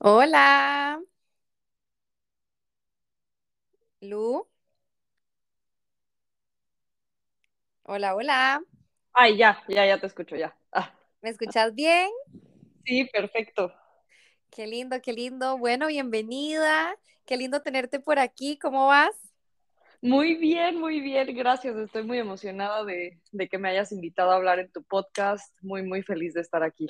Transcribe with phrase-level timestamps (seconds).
[0.00, 1.00] Hola,
[4.00, 4.46] Lu.
[7.84, 8.62] Hola, hola.
[9.12, 10.54] Ay, ya, ya, ya te escucho, ya.
[10.72, 12.10] Ah, ¿Me escuchas bien?
[12.84, 13.72] sí, perfecto.
[14.50, 15.58] Qué lindo, qué lindo.
[15.58, 16.96] Bueno, bienvenida.
[17.26, 18.58] Qué lindo tenerte por aquí.
[18.58, 19.14] ¿Cómo vas?
[20.00, 21.76] Muy bien, muy bien, gracias.
[21.76, 25.54] Estoy muy emocionada de, de que me hayas invitado a hablar en tu podcast.
[25.62, 26.88] Muy, muy feliz de estar aquí.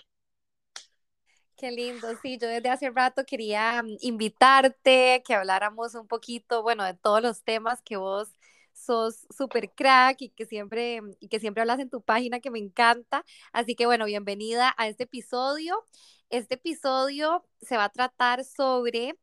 [1.57, 2.09] Qué lindo.
[2.21, 7.23] Sí, yo desde hace rato quería mm, invitarte, que habláramos un poquito, bueno, de todos
[7.23, 8.29] los temas que vos
[8.75, 12.59] sos súper crack y que siempre y que siempre hablas en tu página que me
[12.59, 13.25] encanta.
[13.53, 15.83] Así que bueno, bienvenida a este episodio.
[16.29, 19.15] Este episodio se va a tratar sobre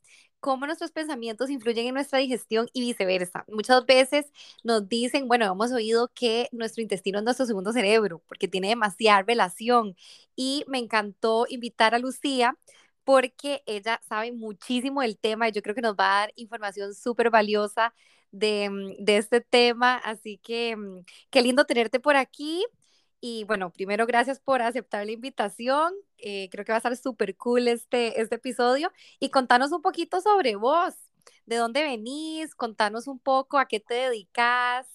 [0.43, 3.45] cómo nuestros pensamientos influyen en nuestra digestión y viceversa.
[3.47, 4.27] Muchas veces
[4.63, 9.23] nos dicen, bueno, hemos oído que nuestro intestino es nuestro segundo cerebro porque tiene demasiada
[9.23, 9.95] relación
[10.35, 12.57] y me encantó invitar a Lucía
[13.05, 16.93] porque ella sabe muchísimo del tema y yo creo que nos va a dar información
[16.95, 17.93] súper valiosa
[18.31, 19.97] de, mm, de este tema.
[19.97, 22.65] Así que mm, qué lindo tenerte por aquí.
[23.25, 25.93] Y bueno, primero gracias por aceptar la invitación.
[26.17, 28.91] Eh, creo que va a estar súper cool este, este episodio.
[29.19, 30.93] Y contanos un poquito sobre vos.
[31.45, 32.53] ¿De dónde venís?
[32.55, 34.87] Contanos un poco a qué te dedicas.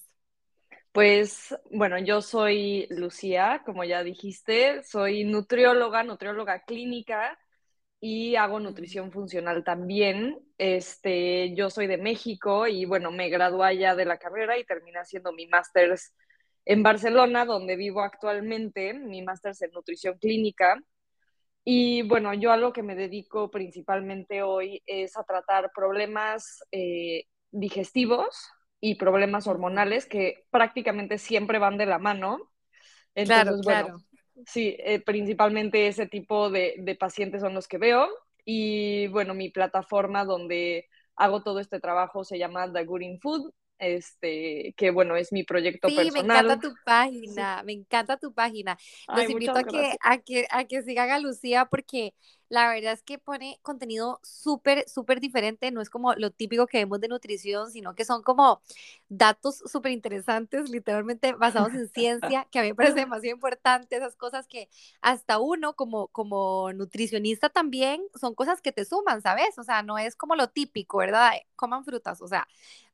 [0.91, 7.37] Pues bueno, yo soy Lucía, como ya dijiste, soy nutrióloga, nutrióloga clínica
[8.01, 8.61] y hago Ujú.
[8.61, 10.39] nutrición funcional también.
[10.57, 14.99] Este, yo soy de México y bueno, me gradué ya de la carrera y terminé
[14.99, 15.95] haciendo mi máster
[16.65, 20.79] en Barcelona, donde vivo actualmente, mi máster en nutrición clínica.
[21.63, 27.25] Y bueno, yo a lo que me dedico principalmente hoy es a tratar problemas eh,
[27.51, 32.51] digestivos y problemas hormonales que prácticamente siempre van de la mano.
[33.23, 33.99] Claro, Entonces, bueno, claro.
[34.45, 38.07] sí, eh, principalmente ese tipo de, de pacientes son los que veo.
[38.45, 43.53] Y bueno, mi plataforma donde hago todo este trabajo se llama The Good in Food,
[43.79, 46.59] este, que bueno, es mi proyecto Sí, me encanta personal.
[46.59, 46.77] tu
[47.23, 47.49] Sí.
[47.57, 48.77] página, me encanta tu página.
[49.07, 52.13] Ay, Los invito a que, a que, a que sigan a Lucía porque
[52.49, 55.71] la verdad es que pone contenido súper, súper diferente.
[55.71, 58.61] No es como lo típico que vemos de nutrición, sino que son como
[59.07, 63.95] datos súper interesantes, literalmente basados en ciencia, que a mí me parece demasiado importante.
[63.97, 64.69] Esas cosas que
[65.01, 69.57] hasta uno como, como nutricionista también son cosas que te suman, ¿sabes?
[69.57, 71.31] O sea, no es como lo típico, ¿verdad?
[71.55, 72.47] Coman frutas, o sea,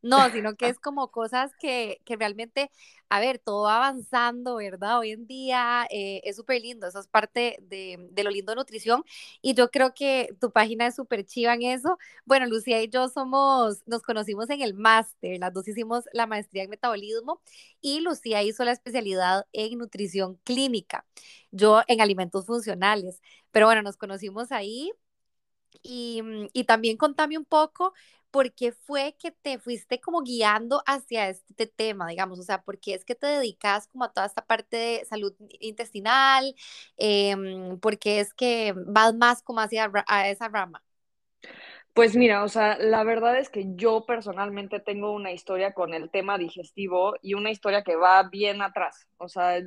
[0.06, 2.70] no, sino que es como cosas que, que realmente
[3.10, 5.00] a ver, todo va avanzando, ¿verdad?
[5.00, 8.56] Hoy en día eh, es súper lindo, eso es parte de, de, lo lindo de
[8.58, 9.04] nutrición
[9.42, 11.98] y yo creo que tu página es súper chiva en eso.
[12.26, 16.64] Bueno, Lucía y yo somos, nos conocimos en el máster, las dos hicimos la maestría
[16.64, 17.42] en metabolismo
[17.82, 21.06] y Lucía hizo la especialidad en nutrición clínica,
[21.52, 23.22] yo en alimentos funcionales,
[23.52, 24.92] pero bueno, nos conocimos ahí
[25.84, 27.94] y, mm, y también contame un poco
[28.32, 32.80] por qué fue que te fuiste como guiando hacia este tema, digamos, o sea, por
[32.80, 36.54] qué es que te dedicas como a toda esta parte de salud intestinal,
[36.98, 40.84] Em, por qué es que vas más como hacia a esa rama.
[41.94, 46.10] Pues mira, o sea, la verdad es que yo personalmente tengo una historia con el
[46.12, 49.08] tema digestivo y una historia que va bien atrás.
[49.18, 49.60] O sea,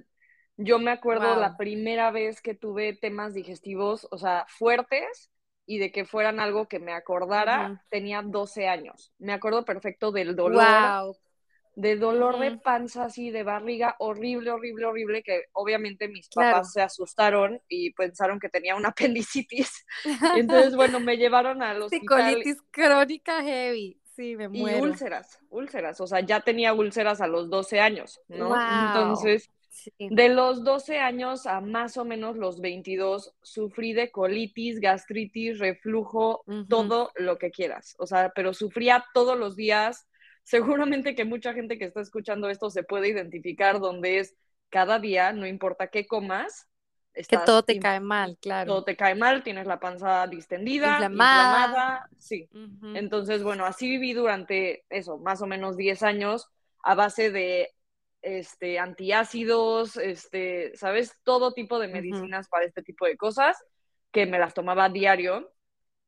[0.56, 5.30] yo me acuerdo la primera vez que tuve temas digestivos, o sea, fuertes
[5.68, 9.12] y de que fueran algo que me acordara, tenía 12 años.
[9.18, 11.16] Me acuerdo perfecto del dolor, Wow.
[11.76, 16.64] de dolor de panza, así, de barriga, horrible, horrible, horrible, que obviamente mis papás Claro.
[16.64, 19.86] se asustaron y pensaron que tenía una apendicitis.
[20.04, 20.04] Y
[20.40, 24.00] entonces, bueno, me llevaron al hospital colitis crónica heavy.
[24.16, 24.82] Sí, me y muero.
[24.82, 28.48] úlceras, úlceras, o sea, ya tenía úlceras a los 12 años, ¿no?
[28.48, 28.56] Wow.
[28.86, 29.92] Entonces, Sí.
[30.10, 36.42] de los 12 años a más o menos los 22, sufrí de colitis, gastritis, reflujo,
[36.68, 40.06] todo lo que quieras, o sea, pero sufría todos los días.
[40.42, 44.34] Seguramente que mucha gente que está escuchando esto se puede identificar donde es
[44.70, 46.66] cada día, no importa qué comas,
[47.14, 48.68] Que todo estás te cae mal, claro.
[48.72, 51.52] todo te cae mal, tienes la panza distendida, Inflamada.
[51.66, 52.48] inflamada, sí.
[52.94, 56.48] Entonces, bueno, así viví durante eso, más o menos 10 años
[56.82, 57.74] a base de
[58.22, 61.12] este, antiácidos, este, ¿sabes?
[61.24, 63.56] Todo tipo de medicinas para este tipo de cosas
[64.10, 65.52] que me las tomaba a diario.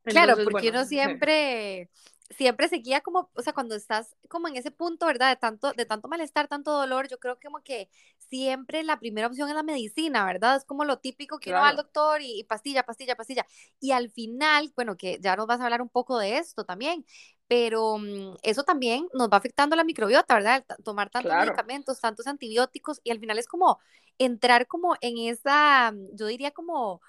[0.06, 1.88] Claro, Entonces, porque bueno, uno siempre,
[2.30, 5.30] siempre se guía como, o sea, cuando estás como en ese punto, ¿verdad?
[5.30, 9.28] De tanto, de tanto malestar, tanto dolor, yo creo que como que siempre la primera
[9.28, 10.56] opción es la medicina, ¿verdad?
[10.56, 13.46] Es como lo típico que uno va al claro, doctor y, y pastilla, pastilla, pastilla.
[13.78, 17.04] Y al final, bueno, que ya nos vas a hablar un poco de esto también,
[17.50, 20.64] pero mm, eso también nos va afectando la microbiota, ¿verdad?
[20.78, 21.36] El tomar tantos claro.
[21.36, 23.80] medicamentos, tantos antibióticos y al final es como
[24.18, 27.02] entrar como en esa, yo diría como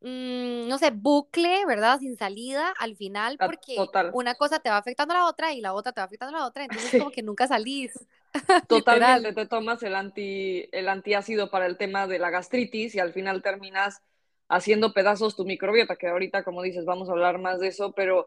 [0.00, 1.98] mm, no sé, bucle, ¿verdad?
[2.00, 4.12] Sin salida al final, porque Total.
[4.12, 6.40] una cosa te va afectando a la otra y la otra te va afectando a
[6.40, 7.92] la otra, entonces como Sí, que nunca salís,
[8.68, 9.32] totalmente.
[9.32, 13.42] Te tomas el anti, el antiácido para el tema de la gastritis y al final
[13.42, 14.02] terminas
[14.48, 18.26] haciendo pedazos tu microbiota, que ahorita, como dices, vamos a hablar más de eso, pero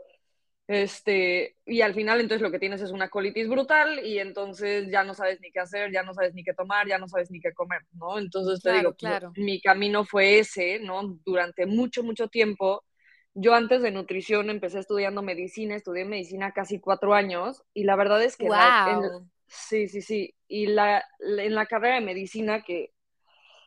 [0.70, 5.04] este, y al final entonces lo que tienes es una colitis brutal y entonces ya
[5.04, 7.42] no sabes ni qué hacer, ya no sabes ni qué tomar, ya no sabes ni
[7.42, 8.20] qué comer, ¿no?
[8.20, 9.36] Entonces te Claro, digo, claro.
[9.36, 11.20] mi camino fue ese, ¿no?
[11.26, 12.86] Durante mucho, mucho tiempo.
[13.34, 18.24] Yo antes de nutrición empecé estudiando medicina, estudié medicina casi cuatro años y la verdad
[18.24, 19.30] es que la, en, Wow.
[19.48, 22.92] sí, sí, sí, y la, en la carrera de medicina que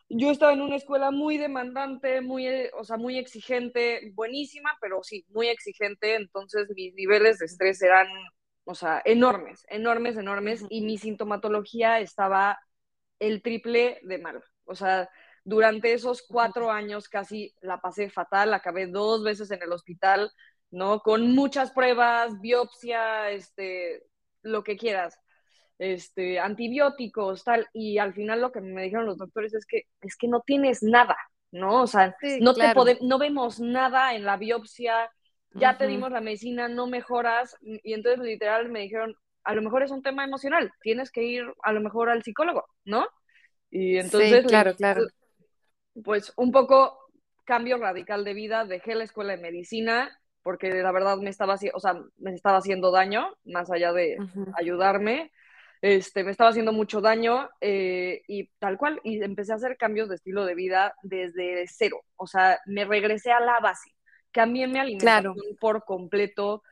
[0.09, 5.03] yo estaba en una escuela muy demandante, muy, eh, o sea, muy exigente, buenísima, pero
[5.03, 8.07] sí, muy exigente, entonces mis niveles de estrés eran,
[8.65, 12.59] o sea, enormes, enormes, enormes, y mi sintomatología estaba
[13.19, 14.43] el triple de mal.
[14.65, 15.09] O sea,
[15.43, 20.31] durante esos cuatro años casi la pasé fatal, acabé dos veces en el hospital,
[20.71, 21.01] ¿no?
[21.01, 24.03] Con muchas pruebas, biopsia, este,
[24.41, 25.22] lo que quieras
[25.79, 30.15] este, antibióticos, tal, y al final lo que me dijeron los doctores es que, es
[30.17, 31.17] que no tienes nada,
[31.51, 31.81] ¿no?
[31.83, 32.71] O sea, Sí, no te claro.
[32.71, 35.09] podemos, no vemos nada en la biopsia,
[35.53, 35.87] ya te Ujú.
[35.87, 40.01] dimos la medicina, no mejoras, y entonces literal me dijeron, a lo mejor es un
[40.03, 43.07] tema emocional, tienes que ir a lo mejor al psicólogo, ¿no?
[43.71, 45.07] Y Sí, entonces, claro, claro.
[46.03, 46.97] pues un poco
[47.45, 51.79] cambio radical de vida, dejé la escuela de medicina porque la verdad me estaba, o
[51.79, 54.45] sea, me estaba haciendo daño, más allá de Ujú.
[54.51, 55.31] ayudarme,
[55.83, 60.07] este, me estaba haciendo mucho daño eh, y tal cual, y empecé a hacer cambios
[60.07, 63.91] de estilo de vida desde cero, o sea, me regresé a la base,
[64.31, 65.57] cambié mi alimentación Claro.
[65.59, 66.63] por completo,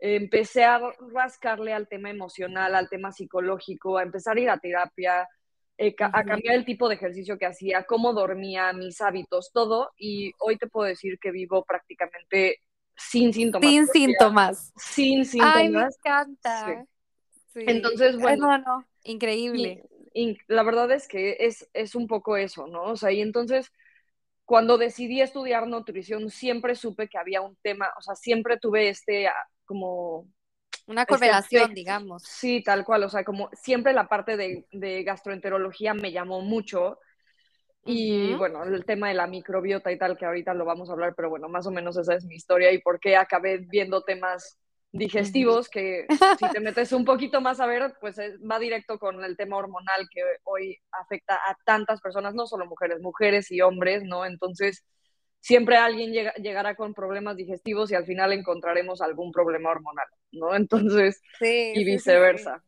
[0.00, 0.80] empecé a
[1.12, 5.28] rascarle al tema emocional, al tema psicológico, a empezar a ir a terapia,
[5.78, 9.92] eh, ca a cambiar el tipo de ejercicio que hacía, cómo dormía, mis hábitos, todo,
[9.96, 12.62] y hoy te puedo decir que vivo prácticamente
[12.96, 14.72] sin síntomas, Sin síntomas.
[14.76, 15.98] sin Ay, me síntomas.
[16.42, 16.95] Sí.
[17.56, 17.64] Sí.
[17.66, 19.82] Entonces, Ay, bueno, no, no, increíble.
[20.12, 22.82] y la verdad es que es, es un poco eso, ¿no?
[22.84, 23.72] O sea, y entonces
[24.44, 29.28] cuando decidí estudiar nutrición, siempre supe que había un tema, o sea, siempre tuve este
[29.28, 30.28] ah, como
[30.86, 32.22] Una este correlación, digamos.
[32.22, 36.98] sí, tal cual, o sea, como siempre la parte de, de gastroenterología me llamó mucho
[37.84, 41.14] y bueno, el tema de la microbiota y tal, que ahorita lo vamos a hablar,
[41.16, 44.58] pero bueno, más o menos esa es mi historia y por qué acabé viendo temas.
[44.92, 49.22] Digestivos que si te metes un poquito más a ver, pues es- va directo con
[49.24, 54.02] el tema hormonal que hoy afecta a tantas personas, no solo mujeres, mujeres y hombres,
[54.04, 54.24] ¿no?
[54.26, 54.84] Entonces,
[55.40, 60.54] siempre alguien llega- llegará con problemas digestivos y al final encontraremos algún problema hormonal, ¿no?
[60.56, 62.18] Entonces, Sí, y sí, sí, sí.
[62.18, 62.62] viceversa.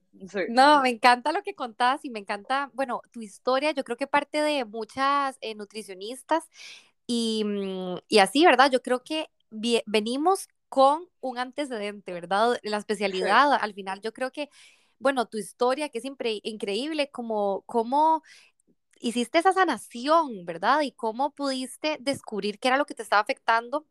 [0.47, 4.07] No, me encanta lo que contás y me encanta, bueno, tu historia, yo creo que
[4.09, 6.45] parte de muchas eh, nutricionistas
[7.07, 8.71] y, mm, y así, ¿verdad?
[8.73, 9.29] Yo creo que
[9.87, 12.59] venimos con un antecedente, ¿verdad?
[12.63, 14.51] La sí, especialidad, al final yo creo que,
[14.99, 18.23] bueno, tu historia, que es increíble, como, cómo
[19.01, 20.83] hiciste esa sanación, ¿verdad?
[20.83, 23.87] Y cómo pudiste descubrir qué era lo que te estaba afectando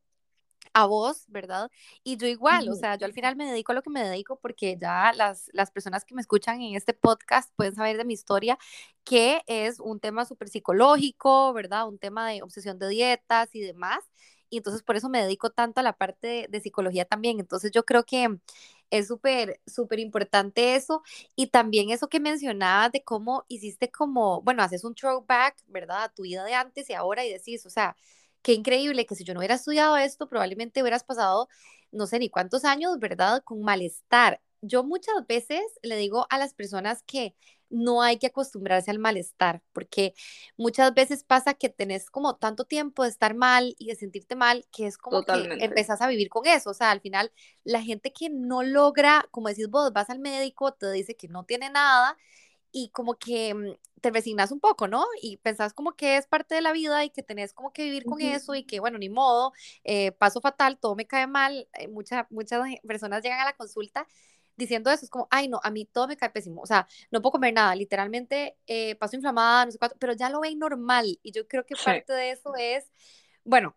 [0.74, 1.72] a vos, ¿verdad?
[2.04, 4.40] Y yo igual, o sea, yo al final me dedico a lo que me dedico
[4.40, 8.14] porque ya las, las personas que me escuchan en este podcast pueden saber de mi
[8.14, 8.60] historia,
[9.04, 11.88] que es un tema súper psicológico, ¿verdad?
[11.88, 14.00] Un tema de obsesión de dietas y demás.
[14.50, 17.40] Y entonces por eso me dedico tanto a la parte de, psicología también.
[17.40, 18.38] Entonces yo creo que
[18.90, 21.04] es súper, súper importante eso.
[21.36, 26.04] Y también eso que mencionabas de cómo hiciste como, bueno, haces un throwback, ¿verdad?
[26.06, 27.96] A tu vida de antes y ahora y decís, o sea,
[28.42, 31.48] qué increíble que si yo no hubiera estudiado esto, probablemente hubieras pasado
[31.92, 33.44] no sé ni cuántos años, ¿verdad?
[33.44, 34.42] Con malestar.
[34.62, 37.36] Yo muchas veces le digo a las personas que
[37.70, 40.14] no hay que acostumbrarse al malestar, porque
[40.58, 44.66] muchas veces pasa que tenés como tanto tiempo de estar mal y de sentirte mal,
[44.72, 46.70] que es como que empezás a vivir con eso.
[46.70, 47.32] O sea, al final,
[47.64, 51.44] la gente que no logra, como decís vos, vas al médico, te dice que no
[51.44, 52.18] tiene nada
[52.72, 55.06] y como que mm, te resignas un poco, ¿no?
[55.22, 58.06] Y pensás como que es parte de la vida y que tenés como que vivir
[58.06, 61.68] con eso y que, bueno, ni modo, eh, paso fatal, todo me cae mal.
[61.74, 64.08] Eh, mucha, muchas personas llegan a la consulta
[64.58, 67.22] diciendo eso, es como, ay, no, a mí todo me cae pésimo, o sea, no
[67.22, 71.20] puedo comer nada, literalmente eh, paso inflamada, no sé cuánto, pero ya lo ven normal
[71.24, 72.92] y yo creo que Sí, parte de eso es,
[73.44, 73.76] bueno,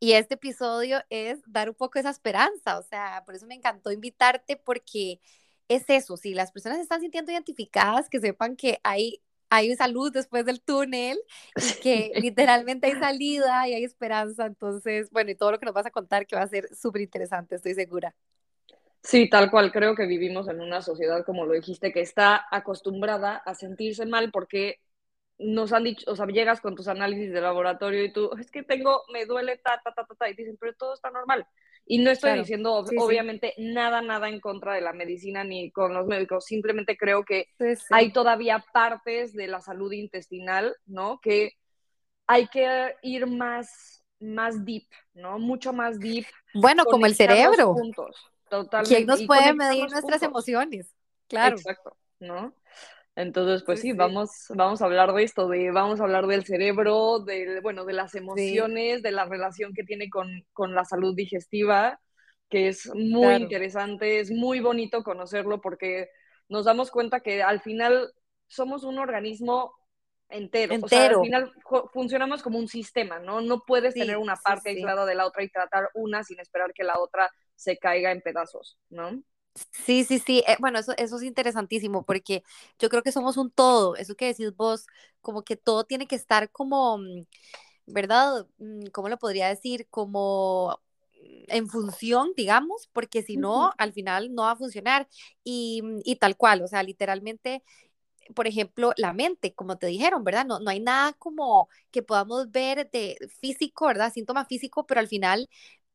[0.00, 3.90] y este episodio es dar un poco esa esperanza, o sea, por eso me encantó
[3.92, 5.20] invitarte porque
[5.68, 10.12] es eso, si las personas se están sintiendo identificadas, que sepan que hay, hay salud
[10.12, 11.18] después del túnel
[11.58, 15.74] y que literalmente hay salida y hay esperanza, entonces, bueno, y todo lo que nos
[15.74, 18.14] vas a contar que va a ser súper interesante, estoy segura.
[19.04, 19.70] Sí, tal cual.
[19.70, 24.30] Creo que vivimos en una sociedad, como lo dijiste, que está acostumbrada a sentirse mal
[24.32, 24.80] porque
[25.38, 28.62] nos han dicho, o sea, llegas con tus análisis de laboratorio y tú, es que
[28.62, 31.46] tengo, me duele, ta, ta, ta, ta, ta, y dicen, pero todo está normal.
[31.86, 36.06] Y no estoy diciendo, obviamente, nada, nada en contra de la medicina ni con los
[36.06, 36.46] médicos.
[36.46, 37.48] Simplemente creo que
[37.90, 41.20] hay todavía partes de la salud intestinal, ¿no?
[41.20, 41.52] Que
[42.26, 45.38] hay que ir más, más deep, ¿no?
[45.38, 46.24] Mucho más deep.
[46.54, 47.74] Bueno, como el cerebro.
[47.74, 48.16] Puntos,
[48.48, 48.96] totalmente.
[48.96, 50.94] ¿Quién nos puede medir nuestras emociones?
[51.28, 51.56] Claro.
[51.56, 52.54] Exacto, ¿no?
[53.16, 57.20] Entonces, pues sí, Vamos, vamos a hablar de esto, de, vamos a hablar del cerebro,
[57.20, 62.00] de, bueno, de las emociones, de la relación que tiene con, con, la salud digestiva,
[62.48, 66.08] que es muy interesante, es muy bonito conocerlo porque
[66.48, 68.12] nos damos cuenta que al final
[68.48, 69.72] somos un organismo
[70.28, 70.76] entero.
[70.82, 71.52] O sea, al final
[71.92, 73.40] funcionamos como un sistema, ¿no?
[73.40, 76.84] No puedes tener una parte aislada de la otra y tratar una sin esperar que
[76.84, 79.22] la otra se caiga en pedazos, ¿no?
[79.86, 80.42] Sí, sí, sí.
[80.48, 82.42] Eh, bueno, eso, eso es interesantísimo porque
[82.78, 83.94] yo creo que somos un todo.
[83.96, 84.86] Eso que decís vos,
[85.20, 87.26] como que todo tiene que estar como, mm,
[87.86, 88.46] ¿verdad?
[88.58, 89.86] Mm, ¿Cómo lo podría decir?
[89.90, 90.80] Como
[91.48, 95.08] en función, digamos, porque si no, al final no va a funcionar.
[95.44, 97.62] Y, mm, y tal cual, o sea, literalmente
[98.34, 100.46] por ejemplo, la mente, como te dijeron, ¿verdad?
[100.46, 104.12] No, no hay nada como que podamos ver de físico, ¿verdad?
[104.12, 105.48] Síntoma físico, pero al final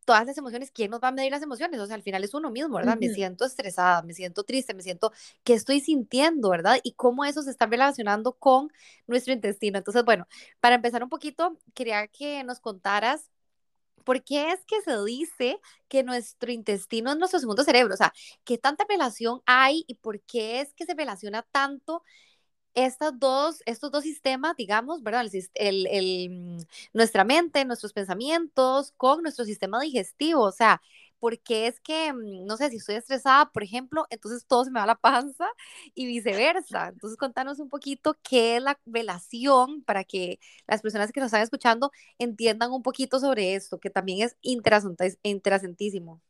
[0.05, 1.79] todas las emociones, ¿quién nos va a medir las emociones?
[1.79, 2.97] O sea, al final es uno mismo, ¿verdad?
[2.99, 5.11] Me siento estresada, me siento triste, me siento,
[5.43, 6.79] ¿qué estoy sintiendo, ¿verdad?
[6.83, 8.71] Y cómo eso se está relacionando con
[9.07, 9.77] nuestro intestino.
[9.77, 10.27] Entonces, bueno,
[10.59, 13.29] para empezar un poquito, quería que nos contaras
[14.03, 17.93] ¿Por qué es que se dice que nuestro intestino es nuestro segundo cerebro?
[17.93, 18.11] O sea,
[18.43, 22.03] ¿qué tanta relación hay y por qué es que se relaciona tanto
[22.75, 25.25] estas dos, estos dos sistemas, digamos, ¿verdad?
[25.55, 26.57] El, el, mm,
[26.93, 30.81] nuestra mente, nuestros pensamientos con nuestro sistema digestivo, o sea,
[31.19, 34.79] porque es que, mm, no sé, si estoy estresada, por ejemplo, entonces todo se me
[34.79, 35.45] va la panza
[35.95, 36.89] y viceversa.
[36.89, 41.41] Entonces, contanos un poquito qué es la relación para que las personas que nos están
[41.41, 46.21] escuchando entiendan un poquito sobre esto, que también es interesantísimo.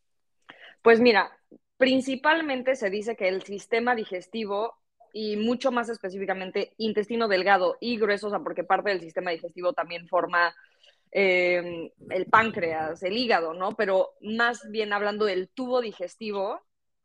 [0.81, 1.31] Pues mira,
[1.77, 4.78] principalmente se dice que el sistema digestivo
[5.13, 9.73] y mucho más específicamente intestino delgado y grueso, o sea, porque parte del sistema digestivo
[9.73, 10.53] también forma
[11.11, 13.75] eh, el páncreas, el hígado, ¿no?
[13.75, 16.61] Pero más bien hablando del tubo digestivo,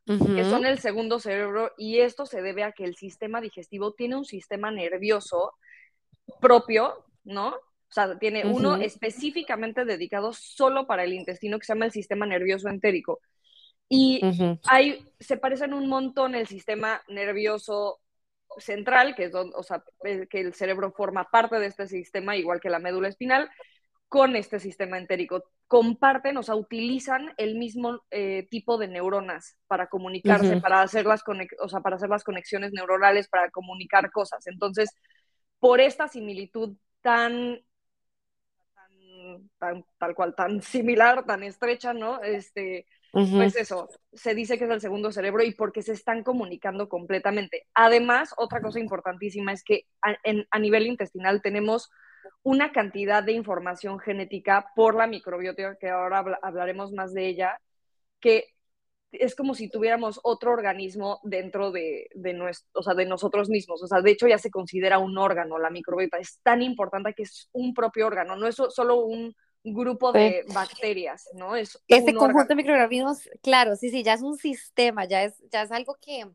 [0.07, 4.17] que son el segundo cerebro, y esto se debe a que el sistema digestivo tiene
[4.17, 5.55] un sistema nervioso
[6.43, 7.49] propio, ¿no?
[7.49, 12.27] O sea, tiene uno específicamente dedicado solo para el intestino que se llama el sistema
[12.27, 13.21] nervioso entérico.
[13.89, 14.21] Y
[14.67, 18.01] hay, se parecen un montón el sistema nervioso
[18.59, 22.61] central, que es donde, o sea, que el cerebro forma parte de este sistema, igual
[22.61, 23.51] que la médula espinal,
[24.09, 25.45] con este sistema entérico.
[25.67, 31.23] Comparten, o sea, utilizan el mismo eh, tipo de neuronas para comunicarse, para, hacer las
[31.61, 34.47] o sea, para hacer las conexiones neuronales, para comunicar cosas.
[34.47, 34.91] Entonces,
[35.59, 37.61] por esta similitud tan
[39.59, 42.23] tan, tal cual, tan similar, tan estrecha, ¿no?
[42.23, 46.89] Este, Pues eso, se dice que es el segundo cerebro y porque se están comunicando
[46.89, 47.69] completamente.
[47.73, 51.91] Además, otra cosa importantísima es que a, nivel intestinal tenemos
[52.43, 57.61] una cantidad de información genética por la microbiota, que ahora hablaremos más de ella,
[58.21, 58.47] que
[59.13, 63.81] es como si tuviéramos otro organismo dentro de, de, o sea, de nosotros mismos.
[63.81, 66.19] O sea, de hecho ya se considera un órgano la microbiota.
[66.19, 71.29] Es tan importante que es un propio órgano, no es solo un grupo de bacterias,
[71.33, 71.57] ¿no?
[71.57, 75.63] Es este conjunto de microorganismos, claro, sí, sí, ya es un sistema, ya es, ya
[75.63, 76.27] es algo que,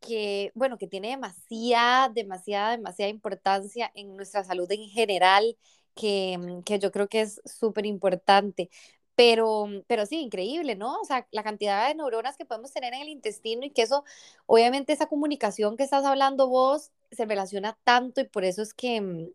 [0.00, 5.56] que, bueno, que tiene demasiada, demasiada, demasiada importancia en nuestra salud en general,
[5.94, 8.70] que, que yo creo que es súper importante.
[9.16, 11.00] Pero, pero sí, increíble, ¿no?
[11.00, 14.04] O sea, la cantidad de neuronas que podemos tener en el intestino y que eso,
[14.46, 19.32] obviamente esa comunicación que estás hablando vos se relaciona tanto y por eso es que,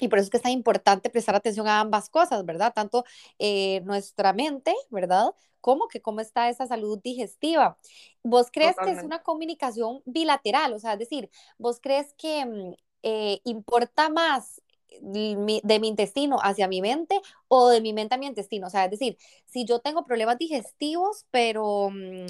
[0.00, 2.72] y por eso es que es tan importante prestar atención a ambas cosas, ¿verdad?
[2.74, 3.04] Tanto
[3.38, 5.34] eh, nuestra mente, ¿verdad?
[5.60, 7.78] Como que cómo está esa salud digestiva.
[8.22, 10.72] ¿Vos crees que es una comunicación bilateral?
[10.72, 14.62] O sea, es decir, ¿vos crees que mm, eh, importa más
[15.00, 18.66] de mi intestino hacia mi mente o de mi mente a mi intestino.
[18.66, 22.26] O sea, es decir, si yo tengo problemas digestivos, pero mm,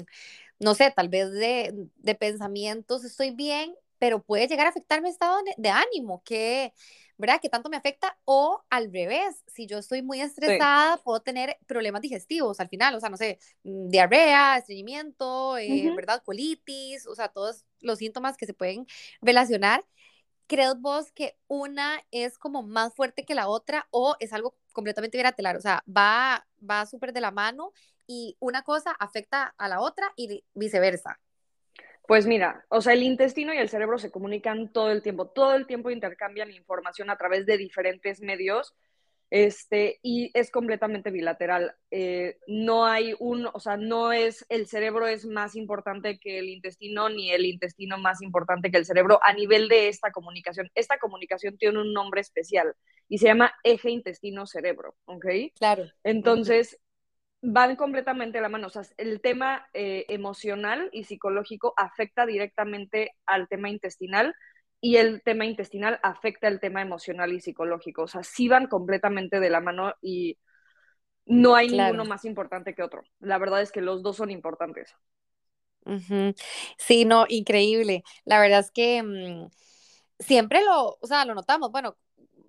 [0.59, 5.09] no sé, tal vez de, de, pensamientos estoy bien, pero puede llegar a afectar mi
[5.09, 6.73] estado de, ánimo, que,
[7.19, 7.39] ¿verdad?
[7.41, 12.01] Que tanto me afecta, o al revés, si yo estoy muy estresada, puedo tener problemas
[12.01, 16.23] digestivos al final, o sea, no sé, mm, diarrea, estreñimiento, eh, ¿verdad?
[16.23, 18.87] Colitis, o sea, todos los síntomas que se pueden
[19.21, 19.85] relacionar.
[20.47, 25.17] ¿crees vos que una es como más fuerte que la otra o es algo completamente
[25.17, 25.55] bilateral?
[25.57, 27.71] O sea, va, va súper de la mano
[28.07, 31.19] y una cosa afecta a la otra y viceversa.
[32.09, 35.53] Pues mira, o sea, el intestino y el cerebro se comunican todo el tiempo, todo
[35.53, 38.73] el tiempo intercambian información a través de diferentes medios,
[39.29, 41.75] este, y es completamente bilateral.
[41.91, 46.49] Eh, no hay un, o sea, no es, el cerebro es más importante que el
[46.49, 50.71] intestino, ni el intestino más importante que el cerebro a nivel de esta comunicación.
[50.73, 52.73] Esta comunicación tiene un nombre especial
[53.07, 55.27] y se llama eje intestino-cerebro, ¿ok?
[55.59, 55.85] Claro.
[56.03, 56.79] Entonces,
[57.41, 58.67] van completamente a la mano.
[58.67, 64.35] O sea, el tema eh, emocional y psicológico afecta directamente al tema intestinal
[64.81, 68.03] y el tema intestinal afecta el tema emocional y psicológico.
[68.03, 70.37] O sea, sí van completamente de la mano y
[71.25, 73.03] no hay ninguno más importante que otro.
[73.19, 74.95] La verdad es que los dos son importantes.
[76.77, 78.03] Sí, no, increíble.
[78.25, 79.49] La verdad es que mm,
[80.19, 81.71] siempre lo, o sea, lo notamos.
[81.71, 81.97] Bueno,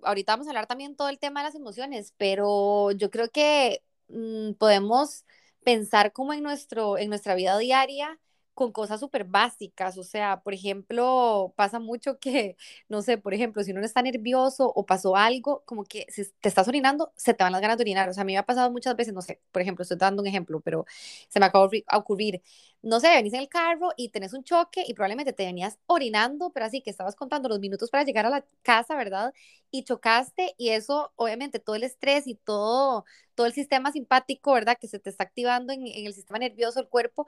[0.03, 3.83] ahorita vamos a hablar también todo el tema de las emociones, pero yo creo que
[4.11, 5.25] Mm, podemos
[5.63, 8.19] pensar como en, nuestro, en nuestra vida diaria
[8.61, 12.57] con cosas súper básicas, o sea, por ejemplo, pasa mucho que,
[12.89, 16.47] no sé, por ejemplo, si uno está nervioso o pasó algo, como que si te
[16.49, 18.45] estás orinando, se te van las ganas de orinar, o sea, a mí me ha
[18.45, 20.85] pasado muchas veces, no sé, por ejemplo, estoy dando un ejemplo, pero
[21.29, 22.41] se me acaba de ocurrir,
[22.83, 26.51] no sé, venís en el carro y tenés un choque y probablemente te venías orinando,
[26.51, 29.33] pero así que estabas contando los minutos para llegar a la casa, ¿verdad?
[29.71, 34.77] Y chocaste y eso, obviamente, todo el estrés y todo, todo el sistema simpático, ¿verdad?
[34.79, 37.27] Que se te está activando en, en el sistema nervioso, el cuerpo,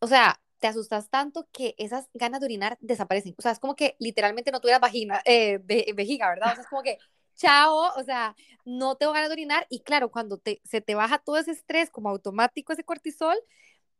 [0.00, 3.34] o sea, te asustas tanto que esas ganas de orinar desaparecen.
[3.38, 5.58] O sea, es como que literalmente no tuvieras vagina, eh,
[5.94, 6.52] vejiga, ¿verdad?
[6.52, 6.98] O sea, es como que,
[7.36, 8.34] chao, o sea,
[8.64, 9.66] no tengo ganas de orinar.
[9.70, 13.36] Y claro, cuando te, se te baja todo ese estrés como automático, ese cortisol,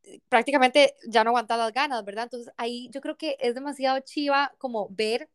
[0.04, 2.24] eh, prácticamente ya no aguantas las ganas, ¿verdad?
[2.24, 5.30] Entonces ahí yo creo que es demasiado chiva como ver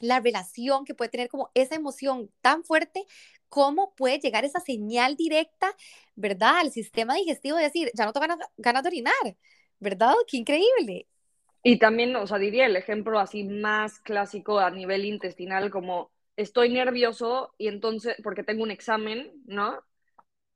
[0.00, 3.06] la relación que puede tener como esa emoción tan fuerte,
[3.48, 5.74] cómo puede llegar esa señal directa,
[6.14, 6.58] ¿verdad?
[6.58, 8.26] Al sistema digestivo de decir, ya no tengo
[8.56, 9.36] ganas de orinar.
[9.80, 10.14] ¿Verdad?
[10.26, 11.06] Qué increíble.
[11.62, 16.70] Y también, o sea, diría el ejemplo así más clásico a nivel intestinal, como estoy
[16.70, 19.82] nervioso y entonces, porque tengo un examen, ¿no?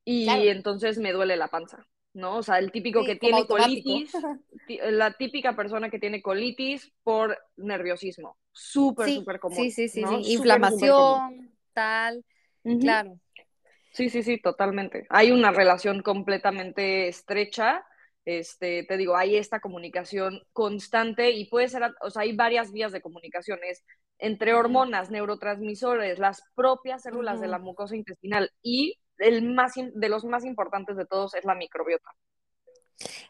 [0.07, 2.37] Y entonces me duele la panza, ¿no?
[2.37, 4.13] O sea, el típico que tiene colitis,
[4.83, 8.39] la típica persona que tiene colitis por nerviosismo.
[8.53, 9.57] Súper, súper común.
[9.59, 12.25] Sí, sí, sí, Inflamación, tal,
[12.81, 13.19] claro.
[13.93, 15.07] Sí, sí, sí, totalmente.
[15.09, 17.85] Hay una relación completamente estrecha
[18.25, 22.93] este, te digo, hay esta comunicación constante y puede ser, o sea, hay varias vías
[22.93, 23.85] de comunicaciones
[24.19, 30.25] entre hormonas, neurotransmisores, las propias células de la mucosa intestinal y el más, de los
[30.25, 32.11] más importantes de todos es la microbiota.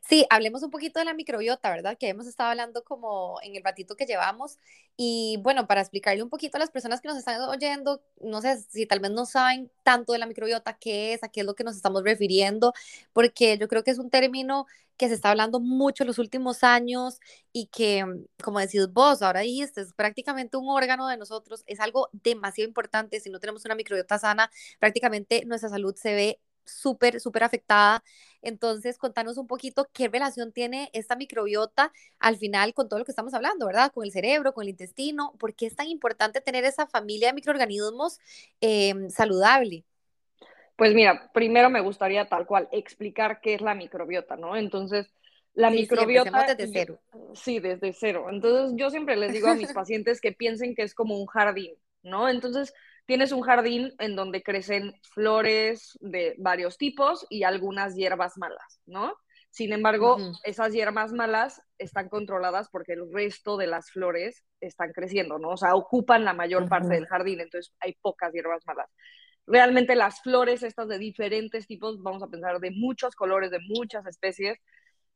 [0.09, 1.97] Sí, hablemos un poquito de la microbiota, ¿verdad?
[1.99, 4.59] Que hemos estado hablando como en el ratito que llevamos.
[4.97, 8.61] Y bueno, para explicarle un poquito a las personas que nos están oyendo, no sé
[8.71, 11.55] si tal vez no saben tanto de la microbiota, qué es, a qué es lo
[11.55, 12.73] que nos estamos refiriendo,
[13.13, 16.63] porque yo creo que es un término que se está hablando mucho en los últimos
[16.63, 17.19] años
[17.53, 18.05] y que,
[18.43, 23.19] como decís vos, ahora dijiste, es prácticamente un órgano de nosotros, es algo demasiado importante.
[23.21, 28.03] Si no tenemos una microbiota sana, prácticamente nuestra salud se ve súper, súper afectada.
[28.43, 33.13] Entonces, contanos un poquito qué relación tiene esta microbiota al final con todo lo que
[33.13, 33.93] estamos hablando, ¿verdad?
[33.93, 37.35] Con el cerebro, con el intestino, ¿por qué es tan importante tener esa familia de
[37.35, 38.19] microorganismos
[38.61, 39.85] em, saludable?
[40.77, 44.57] Pues mira, primero me gustaría tal cual explicar qué es la microbiota, ¿no?
[44.57, 45.11] Entonces,
[45.55, 46.55] la microbiota...
[46.55, 47.01] desde cero.
[47.35, 48.27] Sí, desde cero.
[48.29, 51.75] Entonces, yo siempre les digo a mis pacientes que piensen que es como un jardín,
[52.03, 52.29] ¿no?
[52.29, 52.75] Entonces,
[53.07, 59.15] tienes un jardín en donde crecen flores de varios tipos y algunas hierbas malas, ¿no?
[59.51, 65.39] Sin embargo, esas hierbas malas están controladas porque el resto de las flores están creciendo,
[65.39, 65.51] ¿no?
[65.51, 68.91] O sea, ocupan la mayor parte del jardín, entonces hay pocas hierbas malas.
[69.47, 74.05] Realmente las flores estas de diferentes tipos, vamos a pensar de muchos colores, de muchas
[74.07, 74.59] especies,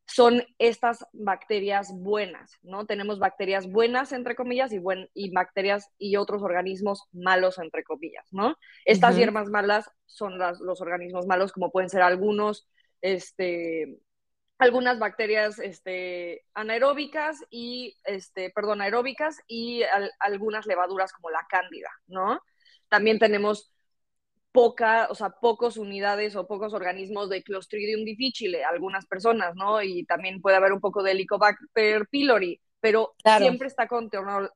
[0.08, 2.86] son estas bacterias buenas, ¿no?
[2.86, 8.26] Tenemos bacterias buenas, entre comillas, y, buen, y bacterias y otros organismos malos, entre comillas,
[8.32, 8.56] ¿no?
[8.86, 12.66] Estas hierbas malas son las, los organismos malos, como pueden ser algunos,
[13.02, 13.98] este,
[14.58, 19.82] algunas bacterias este, anaeróbicas y, este, perdón, aeróbicas y
[20.20, 22.40] algunas levaduras como la cándida, ¿no?
[22.88, 23.74] También tenemos
[24.52, 29.82] poca, o sea, pocos unidades o pocos organismos de Clostridium difficile, algunas personas, ¿no?
[29.82, 33.88] Y también puede haber un poco de Helicobacter pylori, pero siempre, está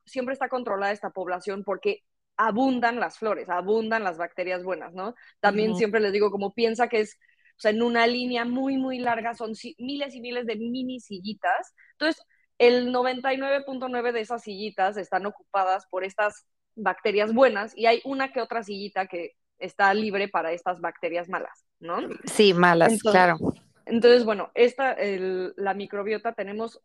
[0.05, 2.03] siempre está controlada esta población porque
[2.37, 5.13] abundan las flores, abundan las bacterias buenas, ¿no?
[5.39, 7.17] También siempre les digo, como piensa que es,
[7.57, 11.75] o sea, en una línea muy, muy larga son miles y miles de mini sillitas.
[11.91, 12.23] Entonces,
[12.57, 18.41] el 99.9 de esas sillitas están ocupadas por estas bacterias buenas y hay una que
[18.41, 21.97] otra sillita que está libre para estas bacterias malas, ¿no?
[22.25, 23.37] Sí, malas, claro.
[23.85, 26.81] Entonces, bueno, esta, la microbiota tenemos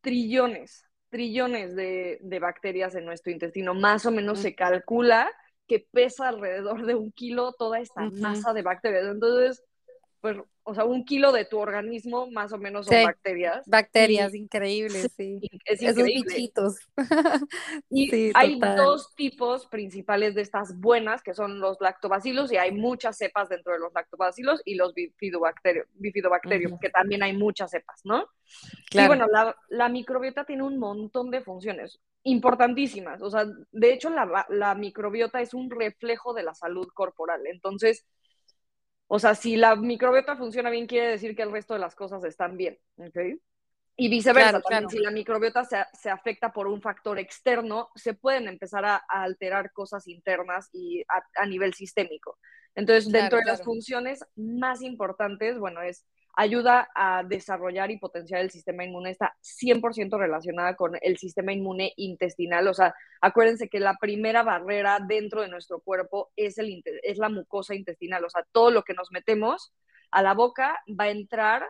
[0.00, 3.74] trillones, trillones de, bacterias en nuestro intestino.
[3.74, 5.30] Más o menos se calcula
[5.66, 9.06] que pesa alrededor de un kilo toda esta masa de bacterias.
[9.06, 9.64] Entonces,
[10.26, 13.62] pues, o sea, un kilo de tu organismo más o menos son bacterias.
[13.68, 15.38] Bacterias, increíbles, sí.
[15.64, 16.78] Es Esos bichitos.
[17.90, 23.16] y hay dos tipos principales de estas buenas, que son los lactobacilos, y hay muchas
[23.16, 28.26] cepas dentro de los lactobacilos, y los bifidobacterios, bifidobacterium, que también hay muchas cepas, ¿no?
[28.90, 29.04] Claro.
[29.04, 33.22] Y bueno, la, la, microbiota tiene un montón de funciones importantísimas.
[33.22, 37.46] O sea, de hecho, la, la microbiota es un reflejo de la salud corporal.
[37.46, 38.04] Entonces,
[39.08, 42.24] o sea, si la microbiota funciona bien, quiere decir que el resto de las cosas
[42.24, 42.78] están bien.
[42.96, 43.40] ¿okay?
[43.96, 48.48] Y viceversa, también si la microbiota se, se, afecta por un factor externo, se pueden
[48.48, 51.02] empezar a, alterar cosas internas y
[51.34, 52.38] a, nivel sistémico.
[52.74, 56.04] Entonces, dentro de las funciones más importantes, bueno, es
[56.36, 61.94] ayuda a desarrollar y potenciar el sistema inmune, está 100% relacionada con el sistema inmune
[61.96, 62.68] intestinal.
[62.68, 67.30] O sea, acuérdense que la primera barrera dentro de nuestro cuerpo es, el, es la
[67.30, 68.24] mucosa intestinal.
[68.24, 69.72] O sea, todo lo que nos metemos
[70.10, 71.66] a la boca va a entrar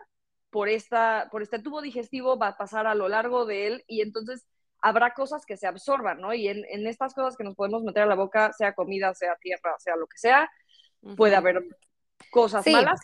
[0.50, 4.00] por, esta, por este tubo digestivo, va a pasar a lo largo de él y
[4.00, 4.46] entonces
[4.82, 6.34] habrá cosas que se absorban, ¿no?
[6.34, 9.36] Y en, en estas cosas que nos podemos meter a la boca, sea comida, sea
[9.40, 10.50] tierra, sea lo que sea,
[11.16, 11.62] puede haber
[12.36, 13.00] cosas malas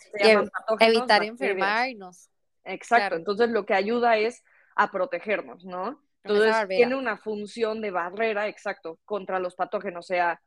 [0.79, 2.29] Evitar enfermarnos.
[2.63, 4.43] Exacto, entonces lo que ayuda es
[4.75, 6.01] a protegernos, ¿no?
[6.23, 10.41] Entonces tiene una función de barrera, exacto, contra los patógenos, sea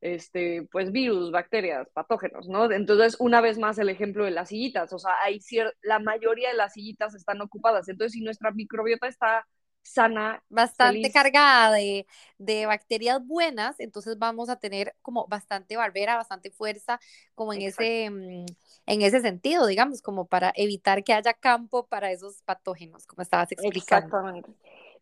[0.00, 2.70] este, pues virus, bacterias, patógenos, ¿no?
[2.72, 5.38] Entonces, una vez más el ejemplo de las sillitas, o sea, hay
[5.82, 9.46] la mayoría de las sillitas están ocupadas, entonces si nuestra microbiota está
[9.82, 10.42] sana.
[10.48, 12.06] Bastante cargada de,
[12.38, 17.00] de, bacterias buenas, entonces vamos a tener como bastante barbera, bastante fuerza,
[17.34, 18.46] como en ese, mm,
[18.86, 23.52] en ese sentido, digamos, como para evitar que haya campo para esos patógenos, como estabas
[23.52, 24.06] explicando.
[24.06, 24.50] Exactamente.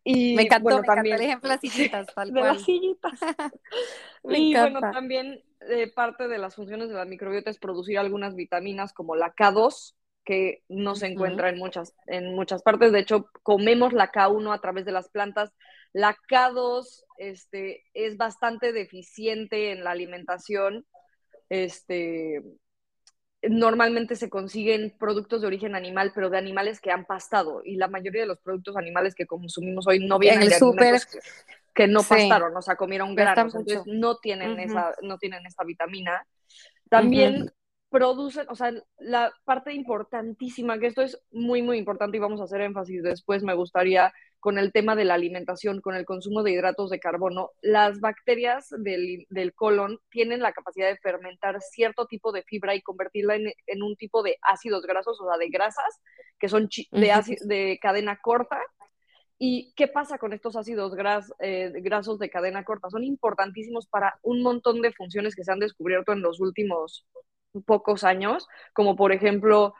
[0.03, 3.11] Y me encantó, bueno, también, el ejemplo de las sillitas, tal de las sillitas.
[4.23, 8.93] y bueno, también eh, parte de las funciones de la microbiota es producir algunas vitaminas
[8.93, 9.95] como la K2,
[10.29, 12.91] que no se encuentra en muchas, en muchas partes.
[12.91, 15.51] De hecho, comemos la K1 a través de las plantas.
[15.91, 20.85] La K2 este, es bastante deficiente en la alimentación.
[21.49, 22.43] Este,
[23.41, 27.63] normalmente se consiguen productos de origen animal, pero de animales que han pastado.
[27.65, 31.07] Y la mayoría de los productos animales que consumimos hoy no vienen de animales
[31.73, 36.23] que, no pastaron, o sea, comieron granos, entonces no tienen, esa, no tienen esta vitamina.
[36.87, 37.51] También
[37.89, 42.43] producen, o sea, la parte importantísima, que esto es muy, muy importante y vamos a
[42.43, 46.51] hacer énfasis después, me gustaría, con el tema de la alimentación, con el consumo de
[46.51, 52.31] hidratos de carbono, las bacterias del, del colon tienen la capacidad de fermentar cierto tipo
[52.31, 55.99] de fibra y convertirla en, en un tipo de ácidos grasos, o sea, de grasas,
[56.37, 58.59] que son de, de cadena corta,
[59.41, 62.89] ¿Y qué pasa con estos ácidos gras, eh, grasos de cadena corta?
[62.89, 67.05] Son importantísimos para un montón de funciones que se han descubierto en los últimos
[67.65, 69.73] pocos años, como por ejemplo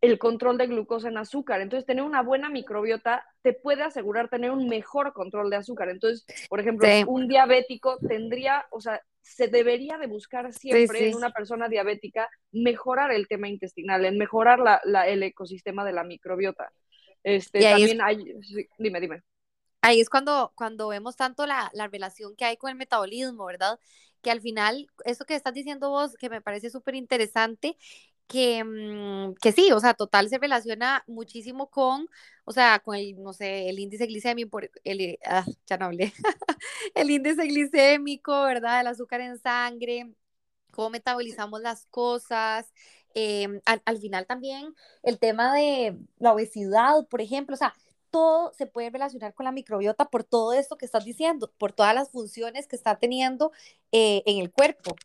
[0.00, 1.60] el control de glucosa en azúcar.
[1.60, 5.90] Entonces, tener una buena microbiota te puede asegurar tener un mejor control de azúcar.
[5.90, 11.30] Entonces, por ejemplo, un diabético tendría, o sea, se debería de buscar siempre en una
[11.30, 16.72] persona diabética mejorar el tema intestinal, en mejorar la, el ecosistema de la microbiota.
[17.22, 18.24] Este, también hay,
[18.78, 19.22] dime, dime.
[19.82, 23.78] Ahí es cuando, cuando vemos tanto la, la relación que hay con el metabolismo, ¿verdad?
[24.22, 27.76] Que al final, eso que estás diciendo vos, que me parece súper interesante,
[28.30, 32.08] que, mm, que sí, o sea, total se relaciona muchísimo con,
[32.44, 36.12] o sea, con el, no sé, el índice glicémico, el, ah, ya no hablé,
[36.94, 38.82] el índice glicémico, ¿verdad?
[38.82, 40.12] El azúcar en sangre,
[40.70, 42.72] cómo metabolizamos las cosas,
[43.14, 47.74] em, al, al, final también el tema de la obesidad, por ejemplo, o sea,
[48.10, 51.94] todo se puede relacionar con la microbiota por todo esto que estás diciendo, por todas
[51.94, 53.52] las funciones que está teniendo
[53.92, 54.96] eh, en el cuerpo.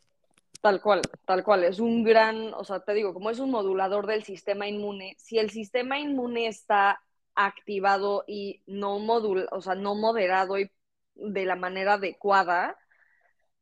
[0.61, 1.63] Tal cual, tal cual.
[1.63, 5.37] Es un gran, o sea, te digo, como es un modulador del sistema inmune, si
[5.37, 7.01] el sistema inmune está
[7.35, 10.71] activado y no modul, o sea, no moderado y
[11.13, 12.77] de la manera adecuada,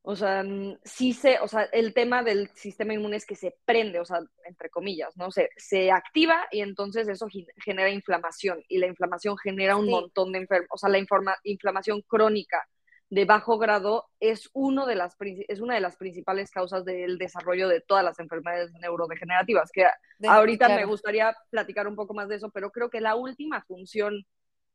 [0.06, 0.44] o sea,
[0.84, 4.20] sí se, o sea, el tema del sistema inmune es que se prende, o sea,
[4.46, 5.32] entre comillas, ¿no?
[5.32, 7.28] Se, se activa y entonces eso
[7.64, 11.00] genera inflamación y la inflamación genera un montón de enfermos, o sea, la
[11.44, 12.62] inflamación crónica
[13.10, 17.70] de bajo grado es, uno de las, es una de las principales causas del desarrollo
[17.70, 19.86] de todas las enfermedades neurodegenerativas, que
[20.28, 24.26] ahorita me gustaría platicar un poco más de eso, pero creo que la última función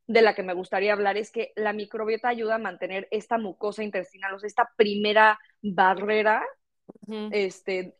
[0.09, 3.85] de la que me gustaría hablar es que la microbiota ayuda a mantener esta mucosa
[3.85, 6.43] intestinal, o sea, esta primera barrera
[7.31, 7.95] este,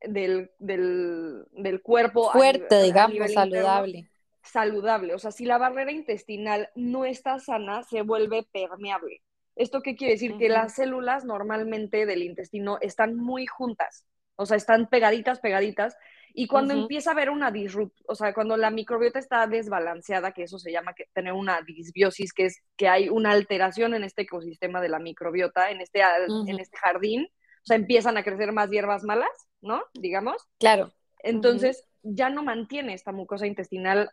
[0.00, 2.30] del, del, cuerpo.
[2.30, 4.08] Fuerte, digamos, saludable.
[4.42, 5.14] saludable.
[5.14, 9.20] O sea, si la barrera intestinal no está sana, se vuelve permeable.
[9.56, 10.36] ¿Esto qué quiere decir?
[10.38, 15.96] Que las células normalmente del intestino están muy juntas, o sea, están pegaditas, pegaditas,
[16.34, 20.44] y cuando empieza a haber una disrupción, o sea, cuando la microbiota está desbalanceada, que
[20.44, 24.22] eso se llama que tener una disbiosis, que es que hay una alteración en este
[24.22, 28.70] ecosistema de la microbiota, en este, en este jardín, o sea, empiezan a crecer más
[28.70, 29.28] hierbas malas,
[29.60, 29.82] ¿no?
[29.94, 30.48] Digamos.
[30.58, 30.92] Claro.
[31.22, 34.10] Entonces, ya no mantiene esta mucosa intestinal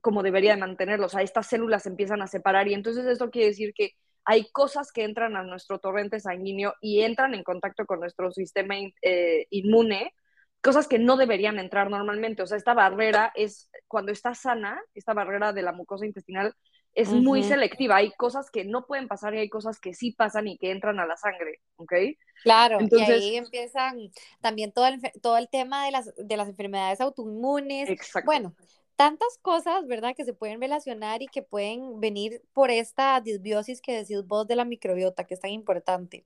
[0.00, 3.48] como debería de mantenerlo, o sea, estas células empiezan a separar y entonces esto quiere
[3.48, 3.92] decir que
[4.24, 8.74] hay cosas que entran a nuestro torrente sanguíneo y entran en contacto con nuestro sistema
[9.02, 10.14] eh, inmune,
[10.62, 12.42] cosas que no deberían entrar normalmente.
[12.42, 16.54] O sea, esta barrera es, cuando está sana, esta barrera de la mucosa intestinal
[16.94, 17.96] es muy selectiva.
[17.96, 20.98] Hay cosas que no pueden pasar y hay cosas que sí pasan y que entran
[20.98, 21.92] a la sangre, ¿ok?
[22.42, 26.48] Claro, Entonces, y ahí empiezan también todo el, todo el tema de las, de las
[26.48, 27.88] enfermedades autoinmunes.
[27.88, 28.26] Exacto.
[28.26, 28.54] Bueno,
[28.96, 30.14] tantas cosas, ¿verdad?
[30.16, 34.56] Que se pueden relacionar y que pueden venir por esta disbiosis que decís vos de
[34.56, 36.24] la microbiota, que es tan importante.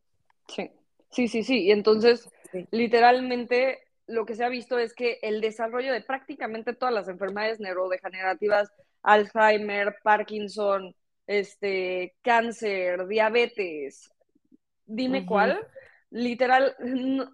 [0.48, 0.70] Sí,
[1.10, 1.64] sí, sí, sí.
[1.64, 2.30] Y entonces,
[2.70, 7.60] literalmente, lo que se ha visto es que el desarrollo de prácticamente todas las enfermedades
[7.60, 8.70] neurodegenerativas,
[9.02, 10.94] Alzheimer, Parkinson,
[11.26, 14.10] este, cáncer, diabetes,
[14.86, 15.66] dime cuál,
[16.10, 16.76] literal,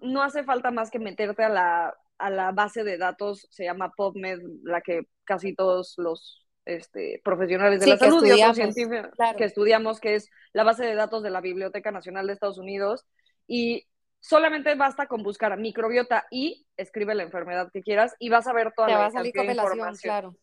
[0.01, 3.91] no, hace falta más que meterte a la a la base de datos, se llama
[3.97, 10.15] PubMed, la que casi todos los este, profesionales de la salud científicos que estudiamos, que
[10.15, 13.05] es la base de datos de la Biblioteca Nacional de Estados Unidos.
[13.47, 13.87] Y
[14.21, 18.71] solamente basta con buscar microbiota y escribe la enfermedad que quieras y vas a ver
[18.73, 20.37] toda la información.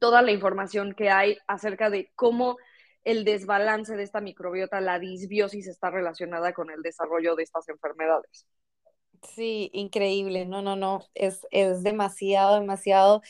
[0.00, 2.58] Toda la información que hay acerca de cómo
[3.04, 8.46] el desbalance de esta microbiota, la disbiosis está relacionada con el desarrollo de estas enfermedades.
[9.22, 10.44] Sí, increíble.
[10.44, 11.04] No, no, no.
[11.14, 13.22] Es, es demasiado, demasiado,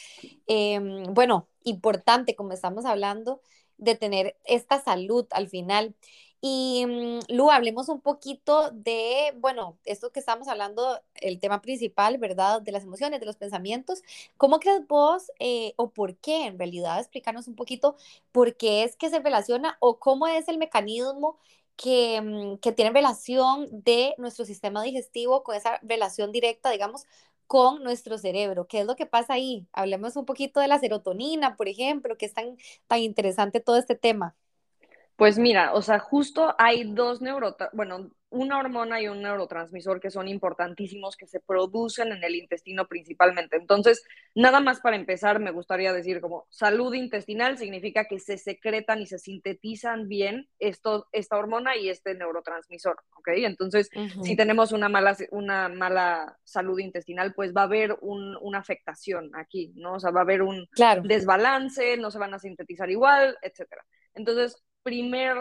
[0.46, 3.40] em, bueno, importante, como estamos hablando,
[3.76, 5.94] de tener esta salud al final.
[6.40, 12.18] Y mm, Lu, hablemos un poquito de, bueno, esto que estamos hablando, el tema principal,
[12.18, 12.62] ¿verdad?
[12.62, 14.02] De las emociones, de los pensamientos.
[14.36, 17.96] ¿Cómo crees vos eh, o por qué, en realidad, explicarnos un poquito
[18.32, 21.38] por qué es que se relaciona o cómo es el mecanismo
[21.76, 27.04] que, mm, que tienen relación de nuestro sistema digestivo con esa relación directa, digamos,
[27.48, 28.66] con nuestro cerebro.
[28.68, 29.66] ¿Qué es lo que pasa ahí?
[29.72, 33.94] Hablemos un poquito de la serotonina, por ejemplo, que es tan, tan interesante todo este
[33.96, 34.36] tema.
[35.18, 40.12] Pues mira, o sea, justo hay dos neurotransmisores, bueno, una hormona y un neurotransmisor que
[40.12, 43.56] son importantísimos, que se producen en el intestino principalmente.
[43.56, 44.04] Entonces,
[44.36, 49.06] nada más para empezar, me gustaría decir como salud intestinal significa que se secretan y
[49.06, 53.28] se sintetizan bien esto, esta hormona y este neurotransmisor, ¿ok?
[53.38, 53.90] Entonces,
[54.22, 59.72] si tenemos una mala, una mala salud intestinal, pues va a haber una afectación aquí,
[59.74, 59.94] ¿no?
[59.94, 60.68] O sea, va a haber un
[61.02, 63.84] desbalance, no se van a sintetizar igual, etcétera.
[64.14, 65.36] Entonces, primer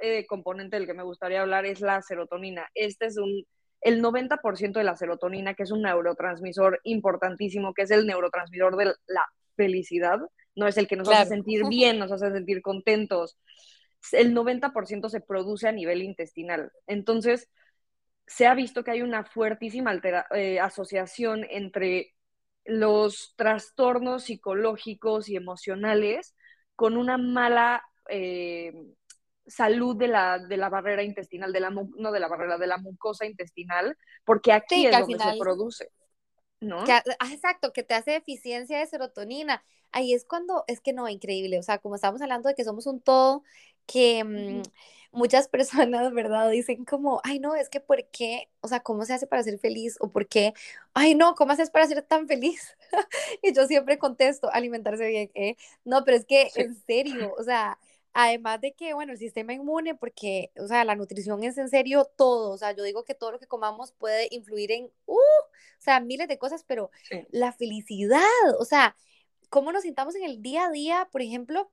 [0.00, 2.70] eh, componente del que me gustaría hablar es la serotonina.
[2.74, 3.44] Este es un,
[3.80, 8.84] el 90% de la serotonina, que es un neurotransmisor importantísimo, que es el neurotransmisor de
[9.06, 10.20] la felicidad,
[10.54, 13.36] no es el que nos hace sentir bien, nos hace sentir contentos.
[14.12, 16.70] El 90% se produce a nivel intestinal.
[16.86, 17.50] Entonces,
[18.28, 20.00] se ha visto que hay una fuertísima
[20.32, 22.14] eh, asociación entre
[22.64, 26.36] los trastornos psicológicos y emocionales
[26.76, 28.72] con una mala eh,
[29.46, 32.78] salud de la, de la barrera intestinal, de la, no de la barrera, de la
[32.78, 35.90] mucosa intestinal, porque aquí es donde se produce.
[36.62, 36.84] ¿no?
[36.88, 39.64] Ah, exacto, que te hace deficiencia de serotonina.
[39.90, 42.86] Ahí es cuando, es que no, increíble, o sea, como estamos hablando de que somos
[42.86, 43.42] un todo,
[43.86, 44.62] que mm,
[45.10, 46.50] muchas personas, ¿verdad?
[46.50, 48.48] Dicen como, ay, no, es que ¿por qué?
[48.60, 49.96] O sea, ¿cómo se hace para ser feliz?
[50.00, 50.54] O ¿por qué?
[50.94, 52.76] Ay, no, ¿cómo haces para ser tan feliz?
[53.42, 55.56] y yo siempre contesto, alimentarse bien, ¿eh?
[55.84, 57.78] No, pero es que, en serio, o sea,
[58.14, 62.04] Además de que, bueno, el sistema inmune, porque, o sea, la nutrición es en serio
[62.16, 65.18] todo, o sea, yo digo que todo lo que comamos puede influir en, uh, o
[65.78, 66.90] sea, miles de cosas, pero
[67.30, 68.22] la felicidad,
[68.58, 68.96] o sea,
[69.48, 71.70] cómo nos sintamos en el día a día, por ejemplo,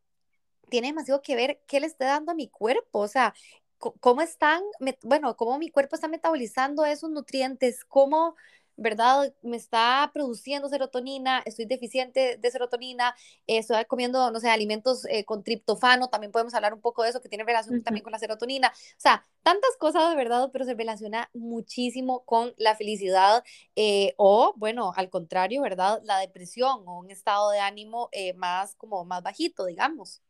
[0.69, 3.34] tiene demasiado que ver qué le esté dando a mi cuerpo, o sea,
[3.78, 4.62] cómo están,
[5.04, 8.36] bueno, cómo mi cuerpo está metabolizando esos nutrientes, cómo
[8.80, 9.34] ¿verdad?
[9.42, 13.15] Me está produciendo serotonina, estoy deficiente de serotonina,
[13.48, 17.22] estoy comiendo, no sé, alimentos eh, con triptofano, también podemos hablar un poco de eso,
[17.22, 18.70] que tiene relación también con la serotonina.
[18.70, 23.44] O sea, tantas cosas de verdad, pero se relaciona muchísimo con la felicidad
[23.76, 26.02] eh, o, bueno, al contrario, ¿verdad?
[26.04, 30.22] La depresión o un estado de ánimo eh, más como más bajito, digamos.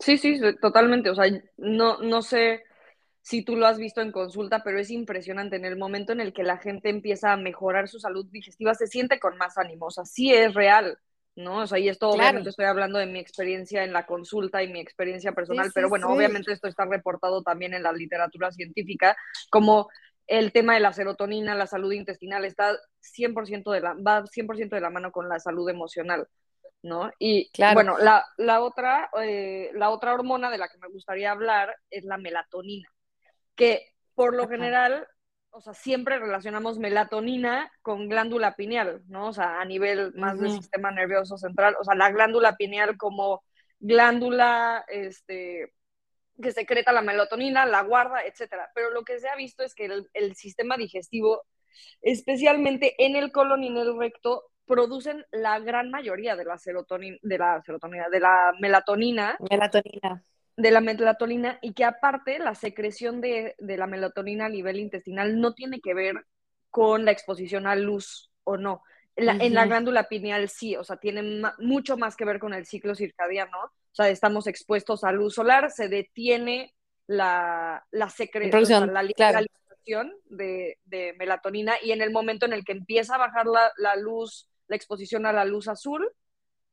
[0.00, 1.10] Sí, sí, totalmente.
[1.10, 1.24] O sea,
[1.56, 2.62] no, no sé
[3.28, 6.32] si tú lo has visto en consulta, pero es impresionante en el momento en el
[6.32, 9.90] que la gente empieza a mejorar su salud digestiva, se siente con más ánimo, o
[9.90, 10.98] sea, sí es real,
[11.36, 11.58] ¿no?
[11.58, 14.80] O sea, y esto obviamente estoy hablando de mi experiencia en la consulta y mi
[14.80, 19.14] experiencia personal, pero bueno, obviamente esto está reportado también en la literatura científica,
[19.50, 19.90] como
[20.26, 24.80] el tema de la serotonina, la salud intestinal, está 100% de la, va 100% de
[24.80, 26.26] la mano con la salud emocional,
[26.82, 27.10] ¿no?
[27.18, 31.76] Y bueno, la, la otra, eh, la otra hormona de la que me gustaría hablar
[31.90, 32.88] es la melatonina,
[33.58, 35.06] que por lo general
[35.50, 39.28] o sea, siempre relacionamos melatonina con glándula pineal, ¿no?
[39.28, 43.42] O sea, a nivel más del sistema nervioso central, o sea, la glándula pineal como
[43.80, 45.72] glándula, este,
[46.40, 48.70] que secreta la melatonina, la guarda, etcétera.
[48.72, 51.42] Pero lo que se ha visto es que el, el sistema digestivo,
[52.02, 57.16] especialmente en el colon y en el recto, producen la gran mayoría de la serotonina,
[57.22, 59.36] de la serotonina, de la melatonina.
[59.50, 60.22] Melatonina
[60.58, 65.54] de la melatonina y que aparte la secreción de, la melatonina a nivel intestinal no
[65.54, 66.26] tiene que ver
[66.68, 68.82] con la exposición a luz o no.
[69.14, 72.96] En la glándula pineal sí, o sea, tiene mucho más que ver con el ciclo
[72.96, 73.56] circadiano.
[73.66, 76.74] O sea, estamos expuestos a luz solar, se detiene
[77.06, 80.76] la, la secreción, la, liberación de,
[81.18, 84.74] melatonina y en el momento en el que empieza a bajar la, la luz, la
[84.74, 86.10] exposición a la luz azul,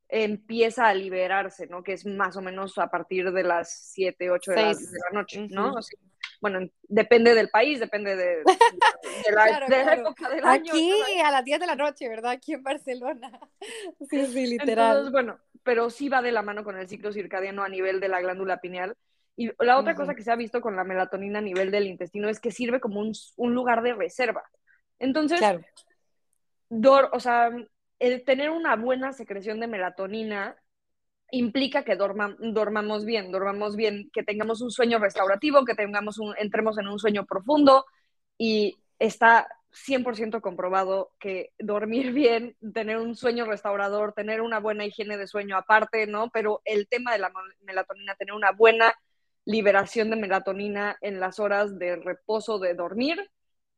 [0.08, 1.84] empieza a liberarse, ¿no?
[1.84, 4.74] Que es más o menos a partir de las 7, 8 de, la,
[5.14, 5.76] noche, ¿no?
[6.42, 8.44] bueno, depende del país, depende de,
[9.34, 10.74] la, época del año.
[10.74, 10.92] Aquí
[11.24, 12.32] a las 10 de la noche, ¿verdad?
[12.32, 13.40] Aquí en Barcelona.
[14.10, 14.90] Sí, sí, literal.
[14.90, 18.10] Entonces, bueno, pero sí va de la mano con el ciclo circadiano a nivel de
[18.10, 18.96] la glándula pineal.
[19.36, 22.30] Y la otra cosa que se ha visto con la melatonina a nivel del intestino
[22.30, 24.44] es que sirve como un, un lugar de reserva.
[25.00, 27.10] Entonces, claro.
[27.12, 27.52] o sea,
[28.00, 30.58] el tener una buena secreción de melatonina
[31.32, 36.78] implica que dormamos bien, dormamos bien, que tengamos un sueño restaurativo, que tengamos un, entremos
[36.78, 37.86] en un sueño profundo
[38.38, 45.18] y está 100% comprobado que dormir bien, tener un sueño restaurador, tener una buena higiene
[45.18, 46.30] de sueño aparte, ¿no?
[46.30, 47.32] Pero el tema de la
[47.62, 48.94] melatonina, tener una buena
[49.46, 53.30] liberación de melatonina en las horas de reposo de dormir,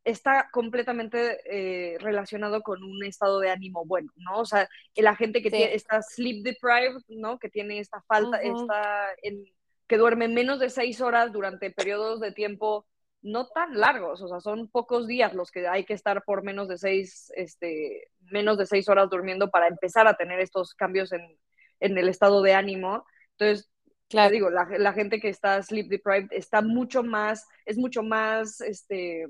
[0.08, 4.40] está completamente eh, relacionado con un estado de ánimo bueno, ¿no?
[4.40, 7.38] O sea, la gente que tiene, está sleep deprived, ¿no?
[7.38, 9.44] Que tiene esta falta, está en,
[9.86, 12.86] que duerme menos de seis horas durante periodos de tiempo
[13.22, 16.70] no tan largos, o sea, son pocos días los que hay que estar por menos
[16.70, 21.38] de seis, este, menos de seis horas durmiendo para empezar a tener estos cambios en,
[21.82, 23.06] en el estado de ánimo.
[23.32, 23.70] Entonces,
[24.10, 24.32] Claro.
[24.32, 29.28] digo, la, la, gente que está sleep deprived está mucho más, es mucho más, este,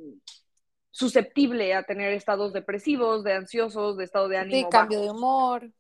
[0.92, 4.68] susceptible a tener estados depresivos, de ansiosos, de estado de ánimo.
[4.68, 5.72] Sí, cambio de humor.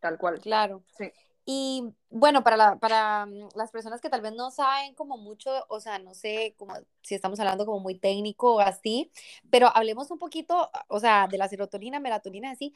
[0.00, 0.40] Tal cual.
[0.40, 0.82] Claro.
[0.96, 1.10] Sí.
[1.48, 5.50] Y bueno, para, la, para mm, las personas que tal vez no saben como mucho,
[5.68, 9.12] o sea, no sé como si estamos hablando como muy técnico o así,
[9.48, 12.74] pero hablemos un poquito, o sea, de la serotonina, melatonina, así,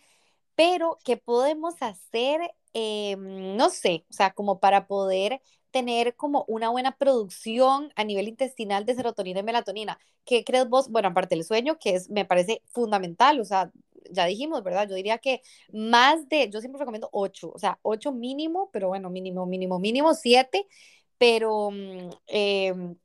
[0.55, 2.55] pero ¿qué podemos hacer?
[2.72, 5.40] Eh, no sé, o sea, como para poder
[5.71, 9.99] tener como una buena producción a nivel intestinal de serotonina y melatonina.
[10.25, 10.89] ¿Qué crees vos?
[10.91, 13.71] Bueno, aparte del sueño, que es, me parece fundamental, o sea,
[14.11, 14.89] ya dijimos, ¿verdad?
[14.89, 19.11] Yo diría que más de, yo siempre recomiendo ocho, o sea, ocho mínimo, pero bueno,
[19.11, 20.67] mínimo, mínimo, mínimo siete,
[21.19, 21.71] pero
[22.27, 22.97] em,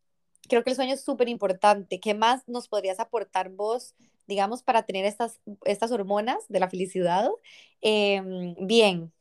[0.50, 2.00] creo que el sueño es súper importante.
[2.00, 3.96] ¿Qué más nos podrías aportar vos,
[4.28, 7.30] digamos, para tener estas, estas hormonas de la felicidad
[7.82, 9.15] em, bien?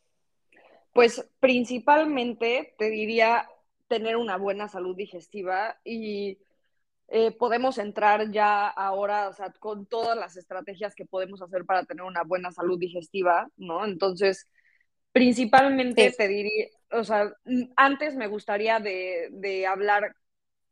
[0.95, 3.49] Pues principalmente te diría
[3.89, 6.39] tener una buena salud digestiva y
[7.09, 11.85] eh, podemos entrar ya ahora, o sea, con todas las estrategias que podemos hacer para
[11.85, 13.85] tener una buena salud digestiva, ¿no?
[13.85, 14.49] Entonces,
[15.13, 17.33] principalmente te diría, o sea,
[17.77, 20.15] antes me gustaría de, de, hablar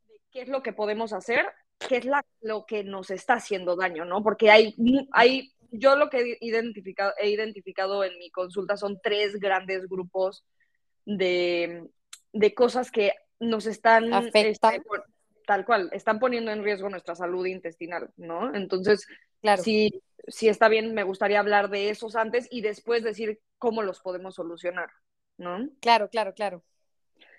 [0.09, 1.47] de qué es lo que podemos hacer,
[1.89, 4.23] qué es la, lo que nos está haciendo daño, ¿no?
[4.23, 4.75] Porque hay,
[5.13, 10.45] hay yo lo que he identificado, he identificado en mi consulta son tres grandes grupos
[11.05, 11.89] de,
[12.55, 14.55] cosas que nos están este,
[15.47, 18.55] tal cual, están poniendo en riesgo nuestra salud intestinal, ¿no?
[18.55, 19.07] Entonces,
[19.41, 19.63] claro.
[19.63, 24.01] si, si está bien, me gustaría hablar de esos antes y después decir cómo los
[24.01, 24.91] podemos solucionar,
[25.39, 25.69] ¿no?
[25.81, 26.63] Claro, claro, claro.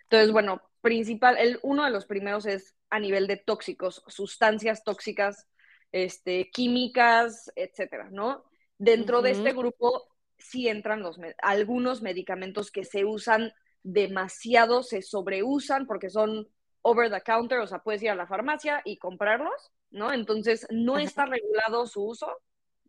[0.04, 5.48] Entonces, bueno, principal, el, uno de los primeros es a nivel de tóxicos, sustancias tóxicas
[5.94, 8.44] este, químicas, etcétera, ¿no?
[8.78, 15.86] Dentro de este grupo sí entran los, algunos medicamentos que se usan demasiado, se sobreusan
[15.86, 16.50] porque son
[16.82, 20.12] over the counter, o sea, puedes ir a la farmacia y comprarlos, ¿no?
[20.12, 22.28] Entonces, no está regulado su uso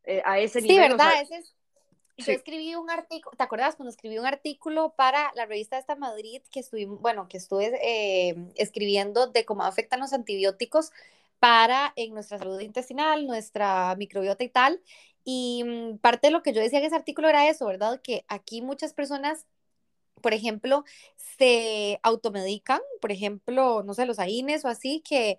[0.05, 0.77] eh, a ese nivel.
[0.77, 1.13] Sí, ¿verdad?
[1.23, 1.55] ese es...
[2.17, 6.43] Yo escribí un artículo, ¿te acuerdas cuando escribí un artículo para la revista esta Madrid
[6.51, 10.93] que estuve, bueno, que estuve eh, escribiendo de cómo afectan los antibióticos
[11.39, 14.83] para en nuestra salud intestinal, nuestra microbiota y tal.
[15.25, 18.01] Y mm, parte de lo que yo decía en ese artículo era eso, ¿verdad?
[18.03, 19.47] Que aquí muchas personas,
[20.23, 20.85] por ejemplo,
[21.39, 25.39] se automedican, por ejemplo, no sé, los AINES o así, que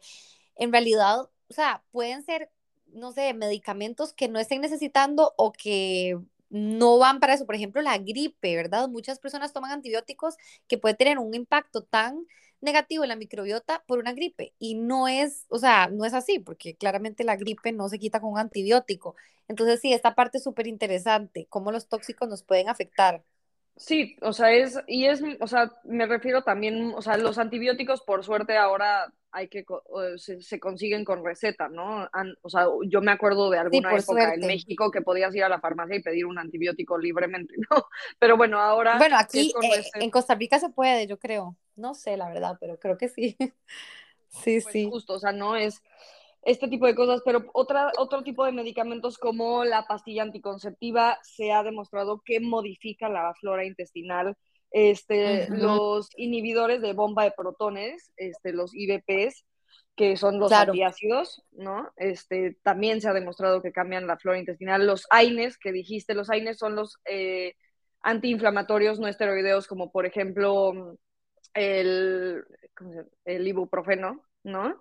[0.56, 2.52] en realidad, o sea, pueden ser,
[2.88, 6.20] no sé, medicamentos que no estén necesitando o que
[6.56, 7.45] no van para eso.
[7.45, 8.88] Por ejemplo, la gripe, ¿verdad?
[8.89, 10.36] Muchas personas toman antibióticos
[10.68, 12.26] que puede tener un impacto tan
[12.62, 16.39] negativo en la microbiota por una gripe y no es, o sea, no es así,
[16.39, 19.16] porque claramente la gripe no se quita con un antibiótico.
[19.47, 23.24] Entonces, sí, esta parte es súper interesante, cómo los tóxicos nos pueden afectar.
[23.78, 28.01] Sí, o sea, es, y es, o sea, me refiero también, o sea, los antibióticos,
[28.01, 29.65] por suerte, ahora hay que,
[30.15, 32.07] se, se consiguen con receta, ¿no?
[32.41, 34.36] o sea, yo me acuerdo de alguna época suerte.
[34.36, 37.86] en México que podías ir a la farmacia y pedir un antibiótico libremente, ¿no?
[38.17, 38.97] Pero bueno, ahora...
[38.97, 41.57] Bueno, aquí eh, en Costa Rica se puede, yo creo.
[41.76, 43.36] No sé, la verdad, pero creo que sí.
[44.30, 44.88] sí, pues sí.
[44.89, 45.84] Justo, o sea, no es
[46.46, 51.52] este tipo de cosas, pero otra, otro tipo de medicamentos como la pastilla anticonceptiva se
[51.52, 54.38] ha demostrado que modifica la flora intestinal.
[54.70, 55.50] Este.
[55.50, 59.43] Los inhibidores de bomba de protones, este, los IBPs,
[59.96, 60.74] que son los Claro.
[60.74, 61.91] antiácidos, ¿no?
[61.96, 64.86] Este, también se ha demostrado que cambian la flora intestinal.
[64.86, 67.56] Los AINES, que dijiste, los AINES son los eh,
[68.02, 70.98] antiinflamatorios no esteroideos, como por ejemplo
[71.56, 72.43] el,
[72.78, 73.10] ¿cómo se llama?
[73.26, 74.80] el ibuprofeno, ¿no?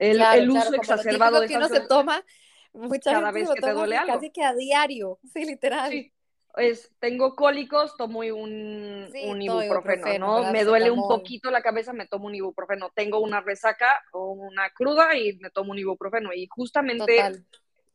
[0.00, 2.24] El, Claro, el uso claro, como lo exacerbado de que uno se toma,
[2.72, 4.14] mucha cada vez que te duele algo.
[4.14, 5.90] casi que a diario, sí, literal.
[5.90, 6.12] Sí,
[6.56, 10.52] es, tengo cólicos, tomo un, Sí, un ibuprofeno, ibuprofeno, ¿no?
[10.52, 12.90] Me duele un poquito la cabeza, me tomo un ibuprofeno.
[12.94, 16.32] Tengo una resaca o una cruda y me tomo un ibuprofeno.
[16.32, 17.46] Y justamente Total.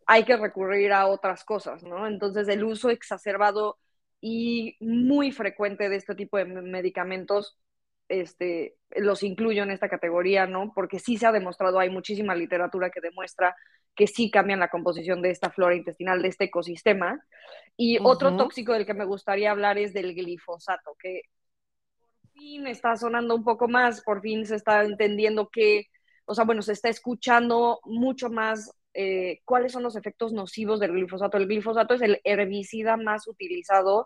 [0.06, 2.08] hay que recurrir a otras cosas, ¿no?
[2.08, 3.80] Entonces, el uso exacerbado
[4.22, 7.58] y muy frecuente de este tipo de medicamentos,
[8.08, 10.72] este, los incluyo en esta categoría, ¿no?
[10.74, 13.56] Porque sí se ha demostrado, hay muchísima literatura que demuestra
[13.96, 17.26] que sí cambian la composición de esta flora intestinal, de este ecosistema.
[17.78, 21.22] Y otro tóxico del que me gustaría hablar es del glifosato, que
[22.10, 25.88] por fin está sonando un poco más, por fin se está entendiendo que,
[26.26, 30.92] o sea, bueno, se está escuchando mucho más eh, cuáles son los efectos nocivos del
[30.92, 31.38] glifosato.
[31.38, 34.06] El glifosato es el herbicida más utilizado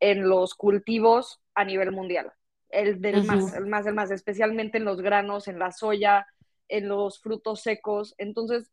[0.00, 2.32] en los cultivos a nivel mundial.
[2.70, 6.26] El del más, el más, el más, especialmente en los granos, en la soya,
[6.68, 8.14] en los frutos secos.
[8.18, 8.70] Entonces,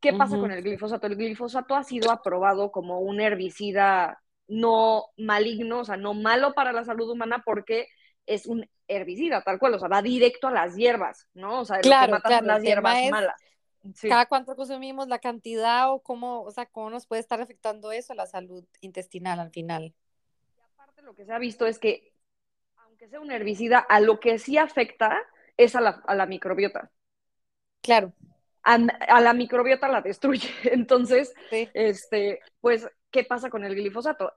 [0.00, 1.06] ¿qué pasa con el glifosato?
[1.06, 6.72] El glifosato ha sido aprobado como un herbicida no maligno, o sea, no malo para
[6.72, 7.88] la salud humana porque
[8.26, 11.60] es un herbicida, tal cual, o sea, va directo a las hierbas, ¿no?
[11.60, 13.40] O sea, lo que Claro, claro, el las hierbas es malas.
[13.94, 14.08] Sí.
[14.08, 18.14] cada cuánto consumimos, la cantidad o cómo, o sea, cómo nos puede estar afectando eso
[18.14, 19.94] a la salud intestinal al final.
[20.56, 22.13] Y aparte lo que se ha visto es que,
[23.04, 25.18] aunque sea un herbicida, a lo que sí afecta
[25.56, 26.90] es a la, a la microbiota.
[27.82, 28.12] Claro.
[28.62, 28.78] A,
[29.08, 30.48] a, la microbiota la destruye.
[30.64, 31.68] Entonces, Sí.
[31.74, 34.32] este, pues, ¿qué pasa con el glifosato?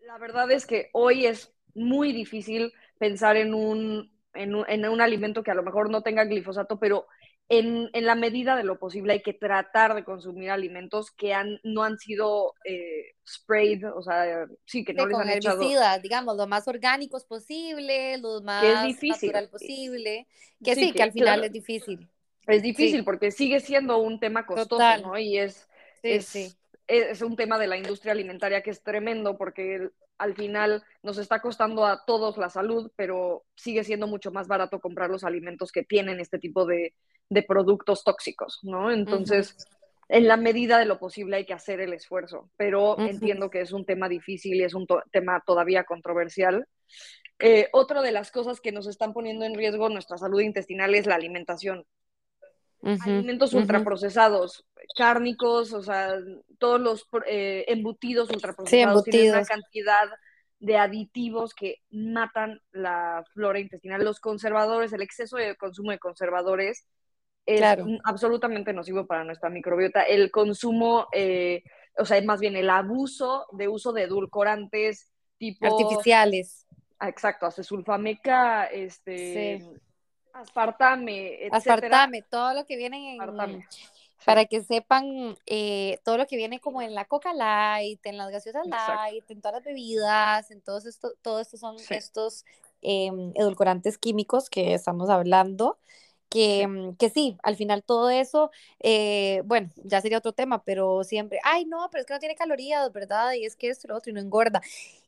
[0.00, 5.00] La verdad es que hoy es muy difícil pensar en un, en un, en un
[5.00, 7.08] alimento que a lo mejor no tenga glifosato, pero
[7.48, 11.60] en, en, la medida de lo posible hay que tratar de consumir alimentos que han,
[11.62, 16.02] no han sido eh, sprayed, o sea, sí, que no sí, les con han herbicidas,
[16.02, 18.62] digamos, lo más orgánicos posible, lo más
[19.02, 20.26] natural posible,
[20.62, 22.08] que sí, sí que, que, al final claro, es difícil.
[22.46, 23.02] Es difícil sí.
[23.02, 25.02] porque sigue siendo un tema costoso, Total.
[25.02, 25.18] ¿no?
[25.18, 25.68] Y es,
[26.02, 31.18] es, es un tema de la industria alimentaria que es tremendo porque al final nos
[31.18, 35.72] está costando a todos la salud, pero sigue siendo mucho más barato comprar los alimentos
[35.72, 36.94] que tienen este tipo de,
[37.28, 38.90] de productos tóxicos, ¿no?
[38.90, 39.76] Entonces, uh -huh.
[40.08, 43.10] en la medida de lo posible hay que hacer el esfuerzo, pero uh -huh.
[43.10, 46.66] entiendo que es un tema difícil y es un to tema todavía controversial.
[47.38, 51.06] Eh, otra de las cosas que nos están poniendo en riesgo nuestra salud intestinal es
[51.06, 51.84] la alimentación.
[52.80, 53.02] Uh -huh.
[53.18, 54.64] Alimentos ultraprocesados,
[54.96, 56.14] cárnicos, o sea,
[56.58, 60.08] todos los eh, embutidos ultraprocesados sí, tienen una cantidad
[60.60, 64.04] de aditivos que matan la flora intestinal.
[64.04, 66.86] Los conservadores, el exceso de consumo de conservadores
[67.46, 67.86] es claro.
[68.04, 70.02] absolutamente nocivo para nuestra microbiota.
[70.02, 71.62] El consumo, eh,
[71.96, 75.66] o sea, más bien el abuso de uso de edulcorantes tipo...
[75.66, 76.66] Artificiales.
[77.00, 79.60] Exacto, acesulfameca, este...
[79.60, 79.66] Sí.
[80.32, 81.56] Aspartame, etcétera.
[81.56, 83.20] Aspartame, todo lo que viene en...
[83.20, 83.66] Aspartame.
[84.24, 88.30] Para que sepan, eh, todo lo que viene como en la Coca Light, en las
[88.30, 91.94] gaseosas Light, en todas las bebidas, en todos estos, todo esto son sí.
[91.94, 92.44] estos
[92.82, 95.78] eh, edulcorantes químicos que estamos hablando,
[96.28, 98.50] que sí, que sí al final todo eso,
[98.80, 102.34] eh, bueno, ya sería otro tema, pero siempre, ay, no, pero es que no tiene
[102.34, 103.32] calorías, ¿verdad?
[103.32, 104.60] Y es que esto y lo otro y no engorda.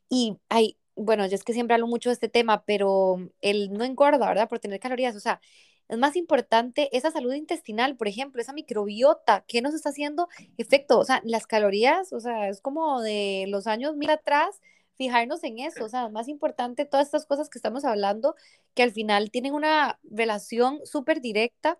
[0.09, 3.83] Y, ay, bueno, yo es que siempre hablo mucho de este tema, pero él no
[3.83, 4.49] engorda, ¿verdad?
[4.49, 5.41] Por tener calorías, o sea,
[5.89, 10.97] es más importante esa salud intestinal, por ejemplo, esa microbiota, ¿qué nos está haciendo efecto?
[10.99, 14.61] O sea, las calorías, o sea, es como de los años mil atrás,
[14.95, 18.35] fijarnos en eso, o sea, es más importante todas estas cosas que estamos hablando,
[18.73, 21.79] que al final tienen una relación súper directa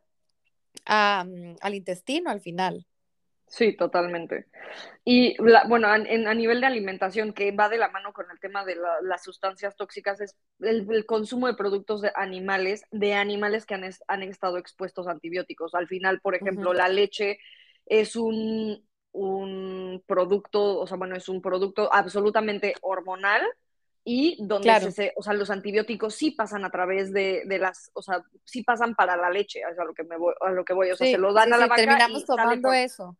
[0.85, 2.85] mm, al intestino, al final.
[3.51, 4.45] Sí, totalmente.
[5.03, 5.35] Y
[5.67, 8.77] bueno, a, a, nivel de alimentación, que va de la mano con el tema de
[9.01, 14.23] las sustancias tóxicas, es el, consumo de productos de animales, de animales que han, han,
[14.23, 15.75] estado expuestos a antibióticos.
[15.75, 17.39] Al final, por ejemplo, la leche
[17.85, 23.41] es un, un, producto, o sea, bueno, es un producto absolutamente hormonal
[24.05, 28.01] y donde se, o sea, los antibióticos sí pasan a través de, de, las, o
[28.01, 30.71] sea, sí pasan para la leche, es a lo que me voy, a lo que
[30.71, 33.17] voy, o sea, se lo dan a la vaca terminamos tomando eso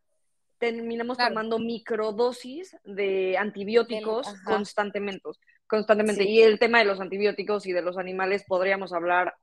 [0.62, 5.28] terminamos tomando microdosis de antibióticos constantemente,
[5.66, 6.24] constantemente.
[6.24, 9.34] Y el tema de los antibióticos y de los animales podríamos hablar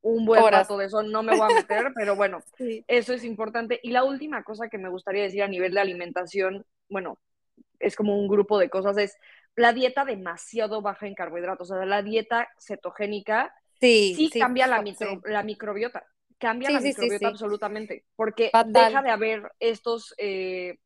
[0.00, 2.38] un buen rato de eso, no me voy a meter, pero bueno,
[2.88, 3.78] eso es importante.
[3.82, 7.18] Y la última cosa que me gustaría decir a nivel de alimentación, bueno,
[7.78, 9.16] es como un grupo de cosas, es
[9.56, 14.82] la dieta demasiado baja en carbohidratos, o sea, la dieta cetogénica sí, cambia la,
[15.24, 16.06] la microbiota
[16.44, 20.76] cambia la microbiota absolutamente, porque deja de haber estos eh,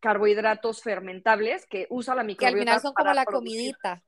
[0.00, 2.52] carbohidratos fermentables que usa la microbiota.
[2.52, 4.02] Que al final son como la comidita.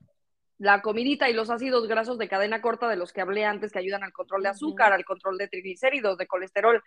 [0.59, 3.79] La comidita y los ácidos grasos de cadena corta de los que hablé antes que
[3.79, 6.83] ayudan al control de azúcar, al control de triglicéridos, de colesterol,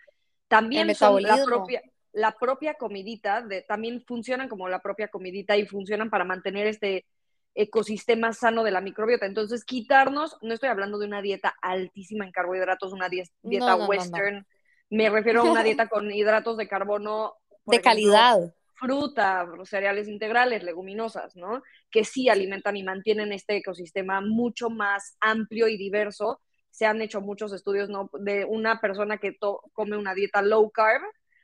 [0.48, 1.80] también son la propia,
[2.12, 7.06] la propia comidita, de, también funcionan como la propia comidita y funcionan para mantener este
[7.54, 9.26] ecosistema sano de la microbiota.
[9.26, 14.46] Entonces, quitarnos, no estoy hablando de una dieta altísima en carbohidratos, una dieta western,
[14.90, 17.34] me refiero a una dieta con hidratos de carbono.
[17.64, 18.54] De calidad.
[18.74, 21.62] Fruta, cereales integrales, leguminosas, ¿no?
[21.90, 26.40] Que sí alimentan y mantienen este ecosistema mucho más amplio y diverso.
[26.70, 28.08] Se han hecho muchos estudios, ¿no?
[28.20, 29.36] De una persona que
[29.74, 31.02] come una dieta low carb,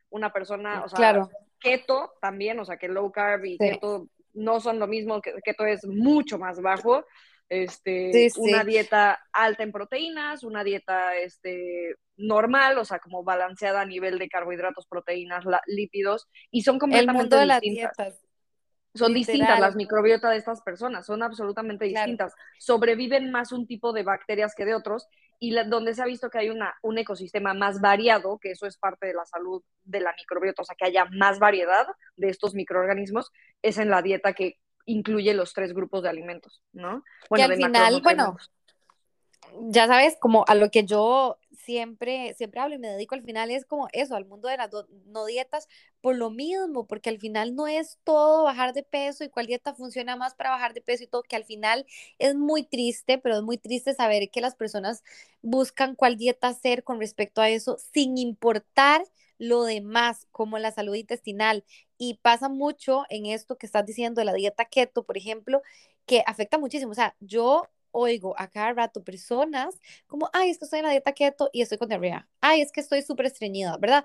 [0.09, 1.29] una persona, o sea,
[1.61, 5.67] keto también, o sea, que low carb y keto no son lo mismo, que keto
[5.67, 7.05] es mucho más bajo.
[7.49, 13.87] Este, una dieta alta en proteínas, una dieta este, normal, o sea, como balanceada a
[13.87, 18.21] nivel de carbohidratos, proteínas, lípidos, y son completamente distintas.
[18.97, 22.35] Son distintas las microbiotas de estas personas, son absolutamente distintas.
[22.59, 26.39] Sobreviven más un tipo de bacterias que de otros, y donde se ha visto que
[26.39, 30.15] hay una, un ecosistema más variado, que eso es parte de la salud de la
[30.17, 31.87] microbiota, o sea, que haya más variedad
[32.17, 33.31] de estos microorganismos,
[33.63, 37.03] es en la dieta que incluye los tres grupos de alimentos, ¿no?
[37.29, 38.37] Bueno, al final, bueno,
[39.71, 43.51] ya sabes, como a lo que yo siempre, siempre hablo y me dedico al final
[43.51, 44.71] es como eso, al mundo de las
[45.07, 45.69] no dietas,
[46.01, 49.75] por lo mismo, porque al final no es todo bajar de peso y cuál dieta
[49.75, 51.87] funciona más para bajar de peso y todo, que al final
[52.19, 55.03] es muy triste, pero es muy triste saber que las personas
[55.43, 59.03] buscan cuál dieta hacer con respecto a eso, sin importar
[59.39, 61.65] lo demás, como la salud intestinal.
[61.99, 65.63] Y pasa mucho en esto que estás diciendo de la dieta keto, por ejemplo,
[66.07, 66.93] que afecta muchísimo.
[66.93, 70.91] O sea, yo oigo a cada rato personas como, ay, es que estoy en la
[70.93, 74.05] dieta keto y estoy con diarrea, ay, es que estoy súper estreñida, ¿verdad?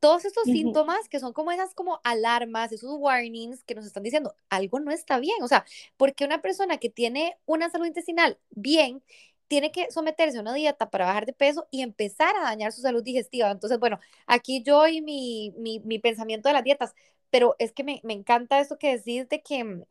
[0.00, 4.34] Todos estos síntomas que son como esas como alarmas, esos warnings que nos están diciendo,
[4.48, 5.64] algo no está bien, o sea,
[5.96, 9.02] porque una persona que tiene una salud intestinal bien,
[9.48, 12.82] tiene que someterse a una dieta para bajar de peso y empezar a dañar su
[12.82, 13.50] salud digestiva.
[13.50, 16.94] Entonces, bueno, aquí yo y mi, mi, mi pensamiento de las dietas,
[17.30, 19.84] pero es que me, me encanta eso que decís de que mm,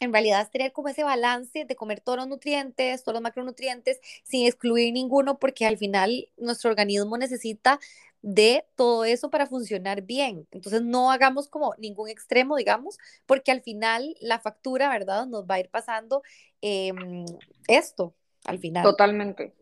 [0.00, 4.00] en realidad es tener como ese balance de comer todos los nutrientes, todos los macronutrientes,
[4.24, 7.80] sin excluir ninguno, porque al final nuestro organismo necesita
[8.22, 10.46] de todo eso para funcionar bien.
[10.50, 15.26] Entonces no hagamos como ningún extremo, digamos, porque al final la factura, ¿verdad?
[15.26, 16.22] Nos va a ir pasando
[16.60, 17.24] em,
[17.68, 18.82] esto al final.
[18.82, 19.54] Totalmente.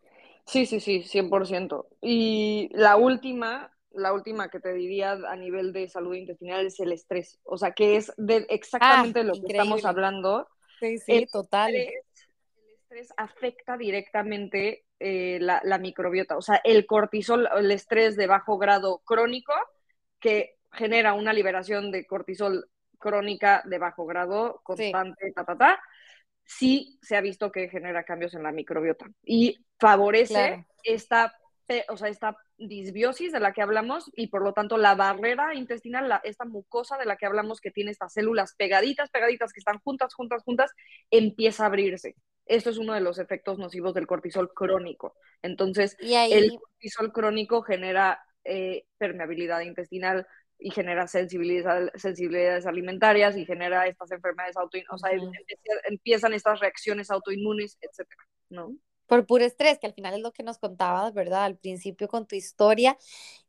[0.47, 1.87] Sí, sí, sí, 100%.
[2.01, 6.93] Y la última, la última que te diría a nivel de salud intestinal es el
[6.93, 7.39] estrés.
[7.45, 10.49] O sea, que es de exactamente ah, lo que estamos hablando.
[10.81, 11.75] Sí, sí, total.
[11.75, 11.91] el
[12.83, 16.37] estrés afecta directamente eh, la, la, microbiota.
[16.37, 19.53] O sea, el cortisol, el estrés de bajo grado crónico,
[20.21, 22.69] que genera una liberación de cortisol
[22.99, 25.83] crónica de bajo grado constante, ta, ta, ta,
[26.45, 31.35] sí se ha visto que genera cambios en la microbiota y favorece esta
[31.89, 36.09] o sea, esta disbiosis de la que hablamos y por lo tanto la barrera intestinal,
[36.09, 39.79] la, esta mucosa de la que hablamos que tiene estas células pegaditas, pegaditas que están
[39.81, 40.71] juntas, juntas, juntas,
[41.11, 42.17] empieza a abrirse.
[42.47, 45.17] Esto es uno de los efectos nocivos del cortisol crónico.
[45.43, 50.27] Entonces, el cortisol crónico genera eh, permeabilidad intestinal
[50.59, 55.11] y genera sensibilidad, sensibilidades alimentarias y genera estas enfermedades autoinmunes, o sea,
[55.89, 58.77] empiezan estas reacciones autoinmunes, etcétera, ¿no?
[59.07, 61.45] Por puro estrés, que al final es lo que nos contabas, ¿verdad?
[61.45, 62.97] Al principio con tu historia.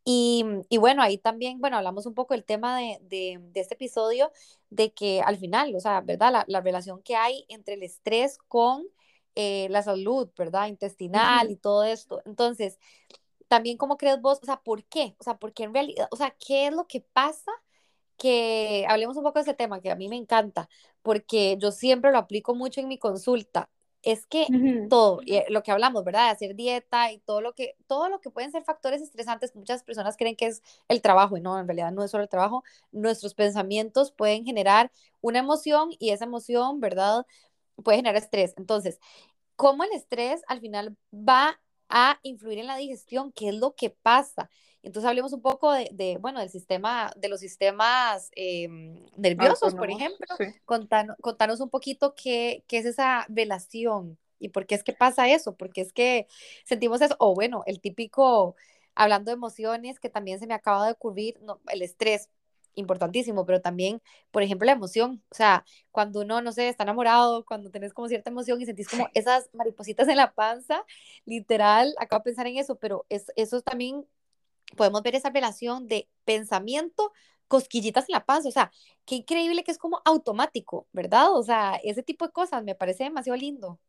[0.06, 3.76] Y, y bueno, ahí también, bueno, hablamos un poco del tema de, de, de este
[3.76, 4.32] episodio,
[4.70, 6.32] de que al final, o sea, ¿verdad?
[6.34, 8.86] La, la relación que hay entre el estrés con
[9.36, 10.68] eh, la salud, ¿verdad?
[10.68, 12.22] Intestinal y todo esto.
[12.26, 12.80] Entonces,
[13.48, 14.40] también, ¿cómo crees vos?
[14.42, 15.16] O sea, ¿por qué?
[15.20, 16.08] O sea, ¿por qué en realidad?
[16.12, 17.52] O sea, ¿qué es lo que pasa?
[18.18, 20.70] Que hablemos un poco de ese tema, que a mí me encanta,
[21.02, 23.70] porque yo siempre lo aplico mucho en mi consulta
[24.06, 24.90] es que uh -huh.
[24.90, 26.28] todo, lo que hablamos, ¿verdad?
[26.28, 29.84] De hacer dieta y todo lo que, todo lo que pueden ser factores estresantes, muchas
[29.84, 32.64] personas creen que es el trabajo y no, en realidad no es solo el trabajo,
[32.92, 34.92] nuestros pensamientos pueden generar
[35.22, 37.26] una emoción y esa emoción, ¿verdad?
[37.84, 38.54] Puede generar estrés.
[38.58, 39.00] Entonces,
[39.56, 43.32] ¿cómo el estrés al final va a influir en la digestión?
[43.32, 44.50] ¿Qué es lo que pasa?
[44.86, 48.68] Entonces hablemos un poco de, de bueno, del sistema, de los sistemas eh,
[49.18, 50.28] nerviosos, por ejemplo.
[50.38, 50.46] Sí.
[50.64, 55.28] Contanos, contanos, un poquito qué, qué, es esa relación y por qué es que pasa
[55.28, 56.28] eso, porque es que
[56.66, 58.56] sentimos eso, o bueno, el típico,
[58.94, 62.30] hablando de emociones, que también se me acaba de ocurrir, no, el estrés,
[62.76, 64.02] importantísimo, pero también,
[64.32, 68.08] por ejemplo, la emoción, o sea, cuando uno, no sé, está enamorado, cuando tenés como
[68.08, 70.84] cierta emoción y sentís como esas maripositas en la panza,
[71.26, 74.06] literal, acabo de pensar en eso, pero es, eso también
[74.76, 77.12] podemos ver esa relación de pensamiento,
[77.48, 78.72] cosquillitas en la panza, o sea,
[79.06, 81.34] qué increíble que es como automático, ¿verdad?
[81.34, 83.80] O sea, ese tipo de cosas me parece demasiado lindo.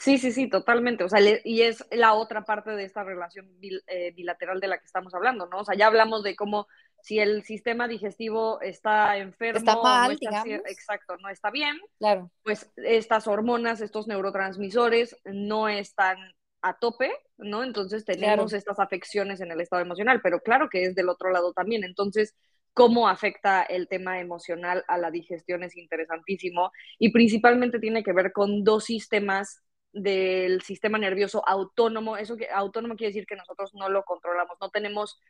[0.00, 1.04] Sí, sí, sí, totalmente.
[1.04, 4.78] O sea, y es la otra parte de esta relación bil, eh, bilateral de la
[4.78, 5.58] que estamos hablando, ¿no?
[5.58, 6.68] O sea, ya hablamos de cómo
[7.02, 12.30] si el sistema digestivo está enfermo, está mal, no está, exacto, no está bien, claro.
[12.42, 16.16] pues estas hormonas, estos neurotransmisores no están
[16.62, 17.64] a tope, ¿no?
[17.64, 18.58] Entonces tenemos claro.
[18.58, 21.84] estas afecciones en el estado emocional, pero claro que es del otro lado también.
[21.84, 22.34] Entonces,
[22.74, 28.32] cómo afecta el tema emocional a la digestión es interesantísimo y principalmente tiene que ver
[28.32, 32.16] con dos sistemas del sistema nervioso autónomo.
[32.16, 35.20] Eso que autónomo quiere decir que nosotros no lo controlamos, no tenemos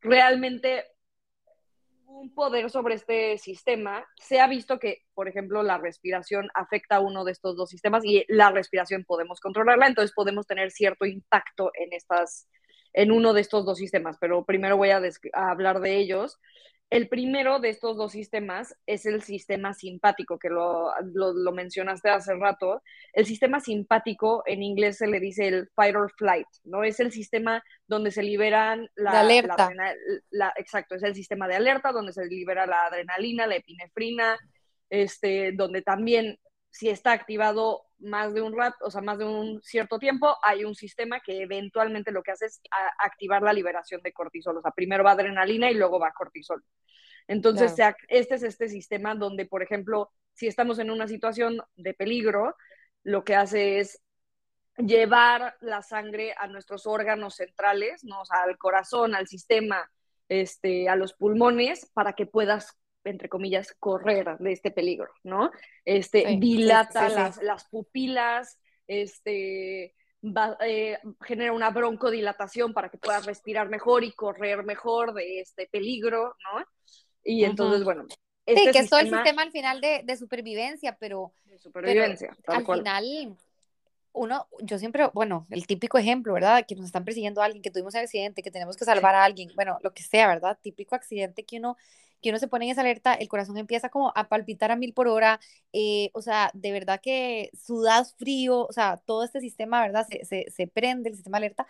[0.00, 0.84] realmente
[2.06, 4.04] un poder sobre este sistema.
[4.16, 8.04] Se ha visto que, por ejemplo, la respiración afecta a uno de estos dos sistemas
[8.04, 12.48] y la respiración podemos controlarla, entonces podemos tener cierto impacto en estas
[12.92, 15.00] en uno de estos dos sistemas, pero primero voy a,
[15.32, 16.38] a hablar de ellos.
[16.90, 22.10] El primero de estos dos sistemas es el sistema simpático, que lo, lo, lo, mencionaste
[22.10, 22.82] hace rato.
[23.12, 26.82] El sistema simpático en inglés se le dice el fight or flight, ¿no?
[26.82, 29.70] Es el sistema donde se liberan la, de alerta.
[29.72, 29.94] La,
[30.30, 34.36] la, exacto, es el sistema de alerta donde se libera la adrenalina, la epinefrina,
[34.88, 39.60] este, donde también si está activado más de un rato, o sea, más de un
[39.62, 42.60] cierto tiempo, hay un sistema que eventualmente lo que hace es
[42.98, 44.56] activar la liberación de cortisol.
[44.56, 46.64] O sea, primero va adrenalina y luego va cortisol.
[47.28, 47.96] Entonces, claro.
[48.08, 52.56] este es este sistema donde, por ejemplo, si estamos en una situación de peligro,
[53.04, 54.02] lo que hace es
[54.76, 58.22] llevar la sangre a nuestros órganos centrales, ¿no?
[58.22, 59.90] o sea, al corazón, al sistema,
[60.28, 65.50] este, a los pulmones, para que puedas entre comillas, correr de este peligro, ¿no?
[65.84, 72.88] Este, sí, dilata sí, sí, las, las, pupilas, este, va, eh, genera una broncodilatación para
[72.88, 76.64] que puedas respirar mejor y correr mejor de este peligro, ¿no?
[77.24, 77.84] Y entonces, uh -huh.
[77.84, 78.06] bueno.
[78.46, 82.36] Este sí, que es todo el sistema al final de, de supervivencia, pero, de supervivencia,
[82.44, 82.80] pero al cual.
[82.80, 83.36] final
[84.12, 86.64] uno, yo siempre, bueno, el típico ejemplo, ¿verdad?
[86.66, 89.24] Que nos están persiguiendo a alguien, que tuvimos un accidente, que tenemos que salvar a
[89.24, 90.58] alguien, bueno, lo que sea, ¿verdad?
[90.60, 91.76] Típico accidente que uno
[92.20, 94.92] que uno se pone en esa alerta, el corazón empieza como a palpitar a mil
[94.94, 95.40] por hora,
[95.72, 100.06] eh, o sea, de verdad que sudas frío, o sea, todo este sistema, ¿verdad?
[100.08, 101.66] Se, se, se prende el sistema alerta,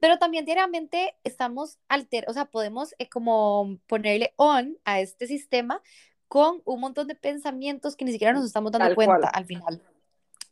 [0.00, 5.82] pero también diariamente estamos alter, o sea, podemos eh, como ponerle on a este sistema
[6.28, 9.30] con un montón de pensamientos que ni siquiera nos estamos dando Tal cuenta cual.
[9.32, 9.82] al final.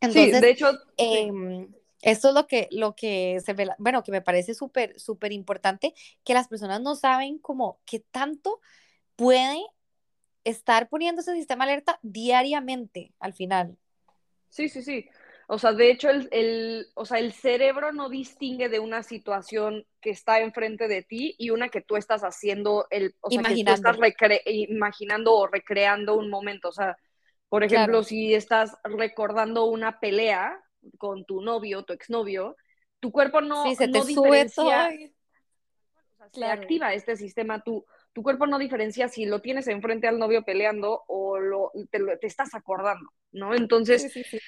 [0.01, 1.75] Entonces, sí, de hecho, eh, sí.
[2.01, 5.93] esto es lo que, lo que se ve, bueno, que me parece súper, súper importante,
[6.23, 8.61] que las personas no saben como qué tanto
[9.19, 9.61] puede
[10.45, 13.77] estar poniendo ese sistema alerta diariamente al final.
[14.47, 15.09] Sí, sí, sí.
[15.47, 19.85] O sea, de hecho, el, el, o sea, el cerebro no distingue de una situación
[19.99, 23.91] que está enfrente de ti y una que tú estás haciendo, el, o sea, imaginando.
[23.91, 26.69] que tú estás imaginando o recreando un momento.
[26.69, 26.97] O sea,
[27.49, 28.03] por ejemplo, claro.
[28.03, 30.57] si estás recordando una pelea
[30.97, 32.55] con tu novio, tu exnovio,
[33.01, 34.47] tu cuerpo no, sí, se no te diferencia.
[34.47, 34.67] Sube todo.
[34.67, 36.31] O sea, claro.
[36.31, 40.43] se activa este sistema, tu, tu cuerpo no diferencia si lo tienes enfrente al novio
[40.43, 43.53] peleando o lo, te, te estás acordando, ¿no?
[43.53, 44.39] Entonces, sí, sí, sí.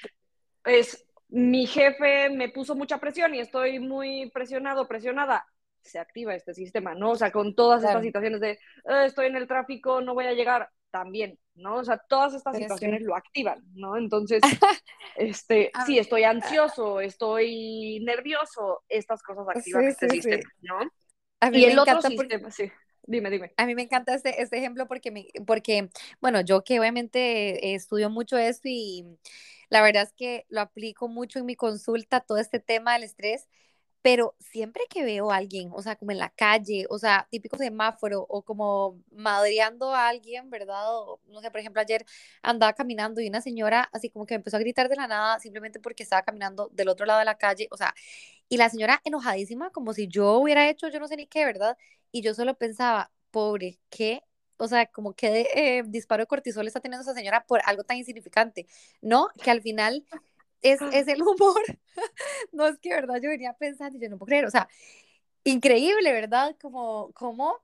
[0.65, 5.45] es mi jefe me puso mucha presión y estoy muy presionado, presionada.
[5.81, 7.11] Se activa este sistema, ¿no?
[7.11, 7.99] O sea, con todas claro.
[7.99, 11.77] estas situaciones de eh, estoy en el tráfico, no voy a llegar, también ¿no?
[11.77, 13.97] O sea, todas estas situaciones lo activan, ¿no?
[13.97, 14.41] Entonces,
[15.15, 20.79] este, sí, estoy ansioso, estoy nervioso, estas cosas activan este sistema, ¿no?
[21.51, 22.71] y el otro sistema, sí.
[23.03, 23.51] Dime, dime.
[23.57, 25.89] A mí me encanta este, este ejemplo porque, me, porque,
[26.21, 29.05] bueno, yo que obviamente estudio mucho esto y
[29.69, 33.47] la verdad es que lo aplico mucho en mi consulta, todo este tema del estrés,
[34.01, 37.57] pero siempre que veo a alguien, o sea, como en la calle, o sea, típico
[37.57, 40.83] semáforo, o como madreando a alguien, ¿verdad?
[41.27, 42.05] no sé, por ejemplo, ayer
[42.43, 45.79] andaba caminando y una señora así como que empezó a gritar de la nada simplemente
[45.79, 47.93] porque estaba caminando del otro lado de la calle, o sea,
[48.51, 51.77] y la señora enojadísima, como si yo hubiera hecho yo no sé ni qué, ¿verdad?
[52.11, 54.23] Y yo solo pensaba, pobre, ¿qué?
[54.57, 57.95] O sea, como que eh, disparo de cortisol está teniendo esa señora por algo tan
[57.95, 58.67] insignificante,
[59.01, 59.29] ¿no?
[59.41, 60.05] Que al final
[60.61, 61.61] es, es el humor.
[62.51, 63.21] no es que, ¿verdad?
[63.23, 64.67] Yo venía pensando y yo no puedo creer, o sea,
[65.45, 66.57] increíble, ¿verdad?
[66.61, 67.55] Como, como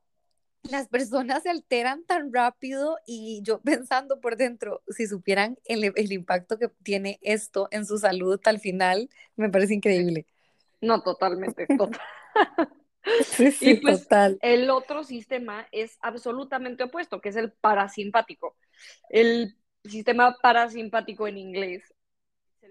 [0.63, 6.13] las personas se alteran tan rápido y yo pensando por dentro, si supieran el, el
[6.13, 10.25] impacto que tiene esto en su salud al final, me parece increíble.
[10.81, 12.01] No, totalmente, total.
[13.23, 14.37] Sí, sí, y pues total.
[14.41, 18.55] el otro sistema es absolutamente opuesto, que es el parasimpático.
[19.09, 21.83] El sistema parasimpático en inglés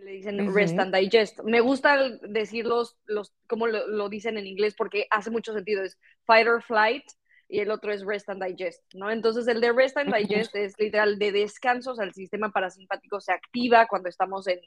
[0.02, 1.40] le dicen rest and digest.
[1.42, 5.82] Me gusta decirlos los, como lo, dicen en inglés porque hace mucho sentido.
[5.82, 7.04] Es fight or flight
[7.48, 9.10] y el otro es rest and digest, ¿no?
[9.10, 13.20] Entonces el de rest and digest es literal de descanso, o sea, el sistema parasimpático
[13.20, 14.60] se activa cuando estamos en,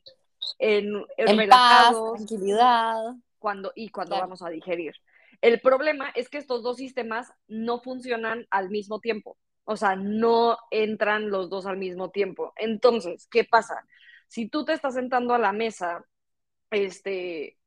[0.59, 3.15] en, relajados, tranquilidad.
[3.39, 4.93] Cuando, y cuando vamos a digerir.
[5.41, 9.37] El problema es que estos dos sistemas no funcionan al mismo tiempo.
[9.63, 12.53] O sea, no entran los dos al mismo tiempo.
[12.57, 13.85] Entonces, ¿qué pasa?
[14.29, 16.05] si tú te estás sentando a la mesa,
[16.71, 17.57] este,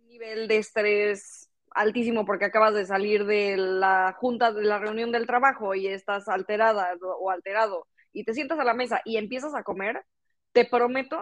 [0.00, 5.12] un nivel de estrés altísimo porque acabas de salir de la junta, de la reunión
[5.12, 9.54] del trabajo y estás alterada o alterado y te sientas a la mesa y empiezas
[9.54, 10.02] a comer,
[10.52, 11.20] te prometo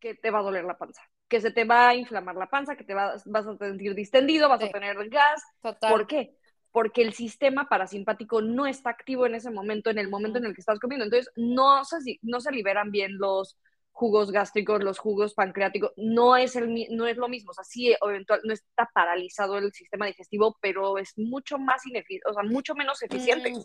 [0.00, 2.76] que te va a doler la panza, que se te va a inflamar la panza,
[2.76, 5.42] que te vas, vas a sentir distendido, vas a tener gas.
[5.80, 6.36] ¿Por qué?
[6.72, 10.54] porque el sistema parasimpático no está activo en ese momento, en el momento en el
[10.54, 11.04] que estás comiendo.
[11.04, 13.58] Entonces, no se, no se liberan bien los
[13.90, 17.50] jugos gástricos, los jugos pancreáticos, no es, el, no es lo mismo.
[17.50, 22.28] O sea, sí, eventual, no está paralizado el sistema digestivo, pero es mucho más ineficiente,
[22.30, 23.52] o sea, mucho menos eficiente.
[23.52, 23.62] Mm.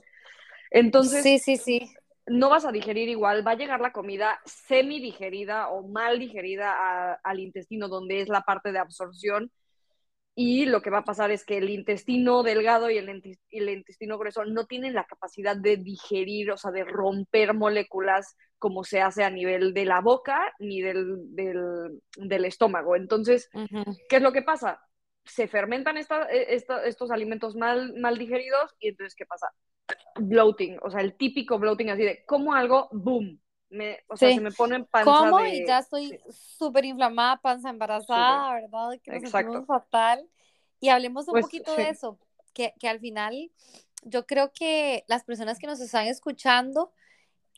[0.72, 1.94] Entonces, sí, sí, sí.
[2.28, 7.14] No vas a digerir igual, va a llegar la comida semi digerida o mal digerida
[7.24, 9.52] al intestino, donde es la parte de absorción,
[10.38, 14.44] y lo que va a pasar es que el intestino delgado y el, intestino grueso
[14.44, 19.30] no tienen la capacidad de digerir, o sea, de romper moléculas como se hace a
[19.30, 22.98] nivel de la boca ni del, estómago.
[22.98, 23.50] Entonces,
[24.10, 24.82] ¿qué es lo que pasa?
[25.24, 26.06] Se fermentan e,
[26.50, 29.48] estos alimentos mal, mal digeridos y entonces, ¿qué pasa?
[30.16, 34.42] Bloating, o sea, el típico bloating así de como algo, boom, me, o sea, se
[34.42, 35.46] me pone en panza ¿Cómo?
[35.46, 39.00] Y ya estoy súper inflamada, panza embarazada, ¿verdad?
[39.04, 39.66] Que nos Exacto.
[39.66, 40.28] fatal.
[40.80, 42.18] Y hablemos un pues, poquito de eso,
[42.54, 43.52] que, que al final
[44.04, 46.94] yo creo que las personas que nos están escuchando,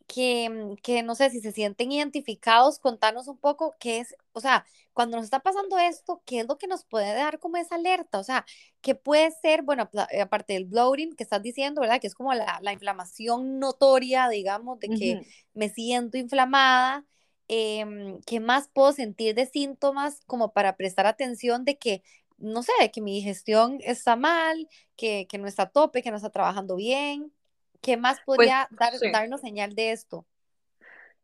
[0.07, 4.39] que, mm, que, no sé si se sienten identificados, contanos un poco qué es, o
[4.39, 7.75] sea, cuando nos está pasando esto, qué es lo que nos puede dar como esa
[7.75, 8.45] alerta, o sea,
[8.81, 11.99] qué puede ser, bueno, eh, aparte del bloating que estás diciendo, ¿verdad?
[12.01, 15.21] Que es como la, la inflamación notoria, digamos, de que
[15.53, 17.05] me siento inflamada.
[17.49, 22.03] Em, ¿Qué más puedo sentir de síntomas como para prestar atención de que
[22.37, 26.17] no sé, que mi digestión está mal, que, que no está a tope, que no
[26.17, 27.33] está trabajando bien.
[27.81, 30.25] ¿Qué más pues, podría dar, darnos señal de esto?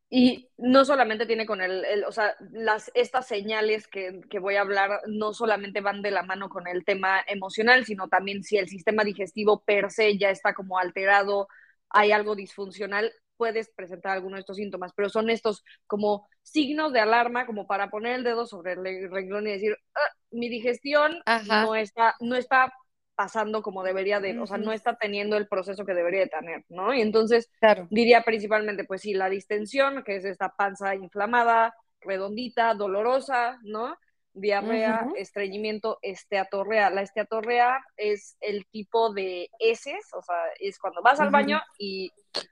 [0.09, 4.61] Y no solamente tiene con el, o sea, las, estas señales que, que, voy a
[4.61, 8.69] hablar no solamente van de la mano con el tema emocional, sino también si el
[8.69, 11.47] sistema digestivo per se ya está como alterado,
[11.89, 16.99] hay algo disfuncional, puedes presentar alguno de estos síntomas, pero son estos como signos de
[16.99, 21.75] alarma, como para poner el dedo sobre el renglón y decir, ah, mi digestión no
[21.75, 22.71] está, no está
[23.15, 26.65] pasando como debería de, o sea, no está teniendo el proceso que debería de tener,
[26.69, 26.93] ¿no?
[26.93, 27.51] Y entonces
[27.89, 33.97] diría principalmente, pues sí, la distensión, que es esta panza inflamada, redondita, dolorosa, ¿no?
[34.33, 36.89] Diarrea, estreñimiento, esteatorrea.
[36.89, 42.11] La esteatorrea es el tipo de heces, o sea, es cuando vas al baño y,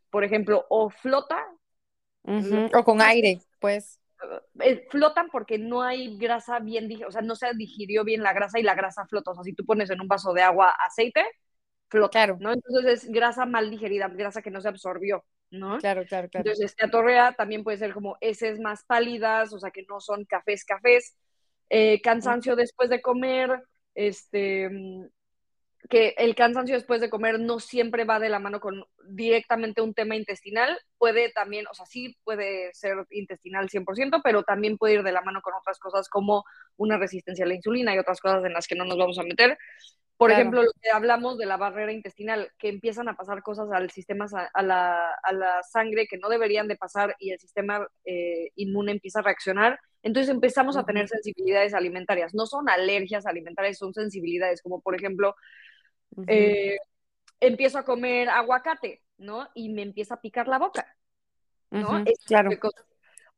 [0.10, 1.48] por ejemplo, o flota.
[2.74, 4.01] O con aire, pues.
[4.60, 8.60] Eh, flotan porque no hay grasa bien, o sea, no se digirió bien la grasa
[8.60, 9.32] y la grasa flota.
[9.32, 11.26] O sea, si tú pones en un vaso de agua aceite,
[11.90, 12.38] flota, claro.
[12.40, 12.54] ¿no?
[12.54, 15.78] Entonces es grasa mal digerida, grasa que no se absorbió, ¿no?
[15.80, 16.46] Claro, claro, claro.
[16.46, 20.26] Entonces, esta torrea también puede ser como heces más pálidas, o sea, que no son
[20.26, 21.16] cafés, cafés,
[21.70, 23.62] eh, cansancio después de comer,
[23.94, 24.70] este,
[25.92, 29.94] que el cansancio después de comer no siempre va de la mano con directamente un
[29.94, 35.04] tema intestinal, puede también, o sea, sí puede ser intestinal 100%, pero también puede ir
[35.04, 36.46] de la mano con otras cosas como
[36.78, 39.24] una resistencia a la insulina y otras cosas en las que no nos vamos a
[39.24, 39.58] meter.
[40.16, 40.42] Por claro.
[40.42, 44.28] ejemplo, lo que hablamos de la barrera intestinal, que empiezan a pasar cosas al sistema,
[44.54, 48.94] a la, a la sangre que no deberían de pasar y el sistema eh, inmune
[48.94, 49.78] empieza a reaccionar.
[50.04, 52.34] Entonces empezamos a tener sensibilidades alimentarias.
[52.34, 55.36] No son alergias alimentarias, son sensibilidades, como por ejemplo,
[56.16, 56.26] uh -huh.
[56.28, 56.78] eh,
[57.40, 59.50] empiezo a comer aguacate, ¿no?
[59.54, 60.96] Y me empieza a picar la boca,
[61.70, 61.90] ¿no?
[61.90, 62.52] Uh -huh, claro.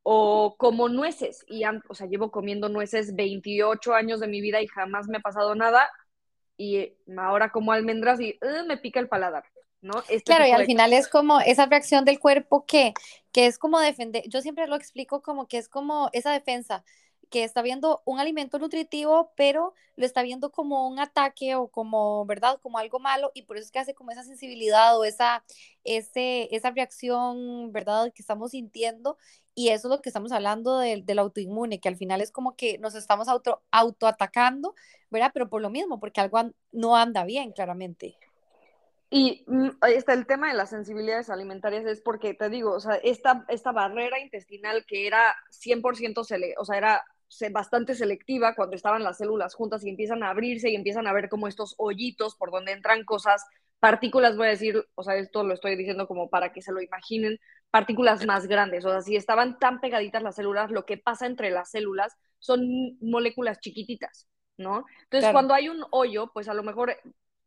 [0.06, 4.68] O como nueces, y o sea, llevo comiendo nueces 28 años de mi vida y
[4.68, 5.90] jamás me ha pasado nada,
[6.58, 9.46] y ahora como almendras y uh, me pica el paladar.
[9.84, 10.02] ¿no?
[10.10, 10.66] Este claro, y al de...
[10.66, 12.94] final es como esa reacción del cuerpo que,
[13.32, 16.86] que es como defender, yo siempre lo explico como que es como esa defensa,
[17.30, 22.26] que está viendo un alimento nutritivo, pero lo está viendo como un ataque o como,
[22.26, 22.60] ¿verdad?
[22.62, 25.44] Como algo malo y por eso es que hace como esa sensibilidad o esa,
[25.84, 28.12] ese, esa reacción, ¿verdad?
[28.14, 29.18] Que estamos sintiendo
[29.56, 32.56] y eso es lo que estamos hablando del, del autoinmune, que al final es como
[32.56, 34.74] que nos estamos auto, autoatacando,
[35.12, 35.32] ¿verdad?
[35.34, 36.40] Pero por lo mismo, porque algo
[36.72, 38.18] no anda bien, claramente.
[39.16, 39.46] Y
[39.88, 43.72] está el tema de las sensibilidades alimentarias, es porque te digo, o sea, esta, esta
[43.72, 47.04] barrera intestinal que era 100%, sele o sea, era
[47.52, 51.30] bastante selectiva cuando estaban las células juntas y empiezan a abrirse y empiezan a ver
[51.30, 53.46] como estos hoyitos por donde entran cosas,
[53.80, 56.82] partículas, voy a decir, o sea, esto lo estoy diciendo como para que se lo
[56.82, 61.26] imaginen, partículas más grandes, o sea, si estaban tan pegaditas las células, lo que pasa
[61.26, 64.28] entre las células son moléculas chiquititas,
[64.58, 64.86] ¿no?
[65.04, 65.34] Entonces, claro.
[65.34, 66.96] cuando hay un hoyo, pues a lo mejor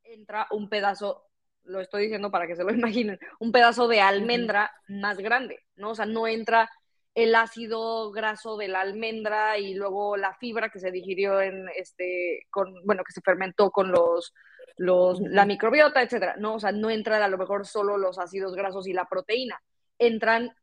[0.02, 1.26] entra un pedazo
[1.66, 5.00] lo estoy diciendo para que se lo imaginen, un pedazo de almendra uh -huh.
[5.00, 5.90] más grande, ¿no?
[5.90, 6.70] O sea, no entra
[7.16, 12.46] el ácido graso de la almendra y luego la fibra que se digirió en este,
[12.50, 14.34] con, bueno, que se fermentó con los,
[14.76, 16.56] los, la microbiota, etcétera, ¿no?
[16.56, 19.58] O sea, no entran a lo mejor solo los ácidos grasos y la proteína,
[19.98, 20.54] entran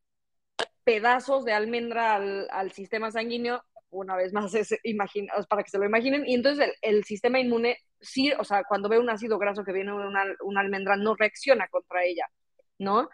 [0.83, 5.79] pedazos de almendra al, al sistema sanguíneo una vez más, es, imagina, para que se
[5.79, 9.39] lo imaginen, y entonces el, el, sistema inmune, sí, o sea, cuando ve un ácido
[9.39, 12.27] graso que viene de una, una, almendra, no reacciona contra ella,
[12.77, 13.09] ¿no?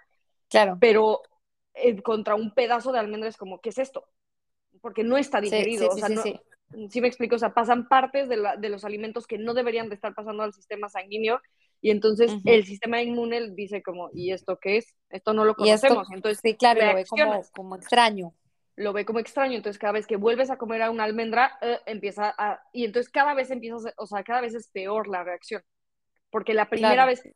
[0.49, 0.77] Claro.
[0.81, 1.21] Pero
[1.73, 4.05] eh, contra un pedazo de almendra es como, ¿qué es esto?
[4.81, 6.39] Porque no está digerido, sí, sí, o sea, sí,
[6.69, 9.53] no, sí, me explico, o sea, pasan partes de, la, de, los alimentos que no
[9.53, 11.41] deberían de estar pasando al sistema sanguíneo,
[11.81, 12.51] y entonces uh -huh.
[12.51, 14.95] el sistema inmune dice como, ¿y esto qué es?
[15.09, 18.33] Esto no lo conocemos, esto, entonces sí, claro, lo ve como, como extraño
[18.79, 21.79] lo ve como extraño, entonces cada vez que vuelves a comer a una almendra, eh,
[21.85, 25.61] empieza a, y entonces cada vez empieza, o sea, cada vez es peor la reacción,
[26.31, 27.09] porque la primera claro.
[27.09, 27.33] vez que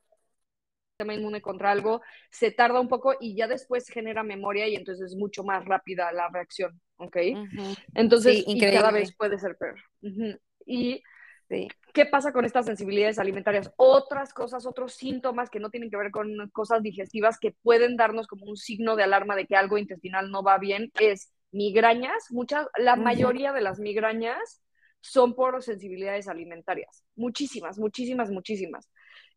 [0.94, 5.12] sistema inmune contra algo se tarda un poco y ya después genera memoria y entonces
[5.12, 7.16] es mucho más rápida la reacción, ¿ok?
[7.16, 7.78] Uh -huh.
[7.96, 9.80] Entonces, sí, y cada vez puede ser peor.
[10.02, 10.40] Uh -huh.
[10.66, 11.04] Y
[11.50, 11.68] Sí.
[11.94, 13.72] ¿Qué pasa con estas sensibilidades alimentarias?
[13.76, 18.28] Otras cosas, otros síntomas que no tienen que ver con cosas digestivas que pueden darnos
[18.28, 22.32] como un signo de alarma de que algo intestinal no va bien es migrañas.
[22.32, 23.04] Muchas, la uh -huh.
[23.04, 24.64] mayoría de las migrañas
[25.02, 27.04] son por sensibilidades alimentarias.
[27.16, 28.90] Muchísimas, muchísimas, muchísimas.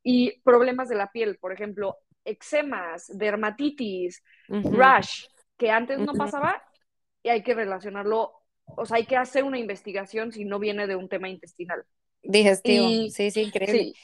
[0.08, 4.76] Y problemas de la piel, por ejemplo, eczemas, dermatitis, uh -huh.
[4.76, 5.24] rash,
[5.58, 6.62] que antes no pasaba
[7.24, 8.30] y hay que relacionarlo,
[8.76, 11.82] o sea, hay que hacer una investigación si no viene de un tema intestinal.
[12.22, 13.80] Digestivo, y, sí, sí, increíble.
[13.82, 13.94] Sí,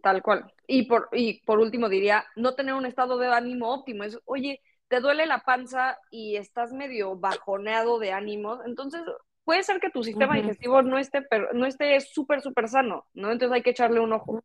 [0.00, 0.44] tal cual.
[0.68, 4.04] Y por, y por último diría, no tener un estado de ánimo óptimo.
[4.04, 9.00] Es, oye, te duele la panza y estás medio bajoneado de ánimo, entonces
[9.42, 10.42] puede ser que tu sistema uh -huh.
[10.42, 13.32] digestivo no esté no esté súper, súper sano, ¿no?
[13.32, 14.40] Entonces hay que echarle un ojo.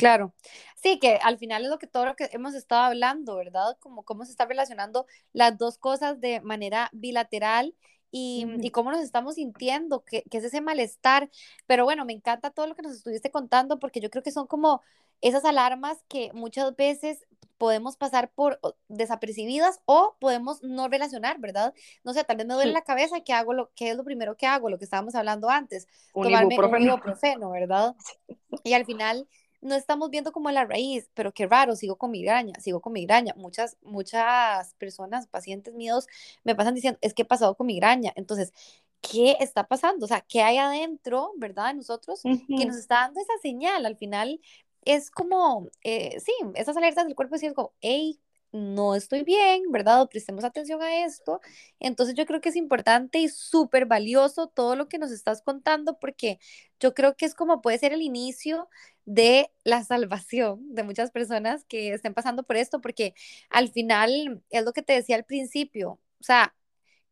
[0.00, 0.32] Claro,
[0.76, 3.76] sí, que al final es lo que todo lo que hemos estado hablando, ¿verdad?
[3.80, 7.74] Como cómo se está relacionando las dos cosas de manera bilateral
[8.10, 8.64] y, mm.
[8.64, 11.30] y, cómo nos estamos sintiendo, que, que, es ese malestar.
[11.66, 14.46] Pero bueno, me encanta todo lo que nos estuviste contando porque yo creo que son
[14.46, 14.82] como
[15.20, 17.26] esas alarmas que muchas veces
[17.60, 21.74] podemos pasar por desapercibidas o podemos no relacionar, ¿verdad?
[22.04, 22.74] No sé, tal vez me duele sí.
[22.74, 23.52] la cabeza, ¿qué hago?
[23.52, 24.70] Lo, ¿Qué es lo primero que hago?
[24.70, 26.84] Lo que estábamos hablando antes, un tomarme ibuprofeno.
[26.84, 27.94] un ibuprofeno, ¿verdad?
[28.64, 29.28] Y al final
[29.60, 33.34] no estamos viendo como la raíz, pero qué raro, sigo con migraña, sigo con migraña.
[33.36, 36.06] Muchas, muchas personas, pacientes míos,
[36.44, 38.12] me pasan diciendo, es que he pasado con migraña.
[38.16, 38.52] Entonces,
[39.00, 40.04] ¿qué está pasando?
[40.04, 42.58] O sea, ¿qué hay adentro, verdad, de nosotros uh -huh.
[42.58, 43.86] que nos está dando esa señal?
[43.86, 44.40] Al final
[44.84, 48.18] es como, eh, sí, esas alertas del cuerpo es como, hey,
[48.52, 50.08] no estoy bien, ¿verdad?
[50.08, 51.40] Prestemos atención a esto.
[51.78, 55.98] Entonces yo creo que es importante y súper valioso todo lo que nos estás contando
[55.98, 56.38] porque
[56.80, 58.68] yo creo que es como puede ser el inicio
[59.04, 63.14] de la salvación de muchas personas que estén pasando por esto porque
[63.50, 66.54] al final es lo que te decía al principio, o sea,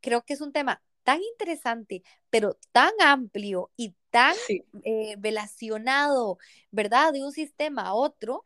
[0.01, 4.63] creo que es un tema tan interesante, pero tan amplio y tan Sí.
[4.85, 6.39] eh, relacionado,
[6.71, 7.13] ¿verdad?
[7.13, 8.45] De un sistema a otro,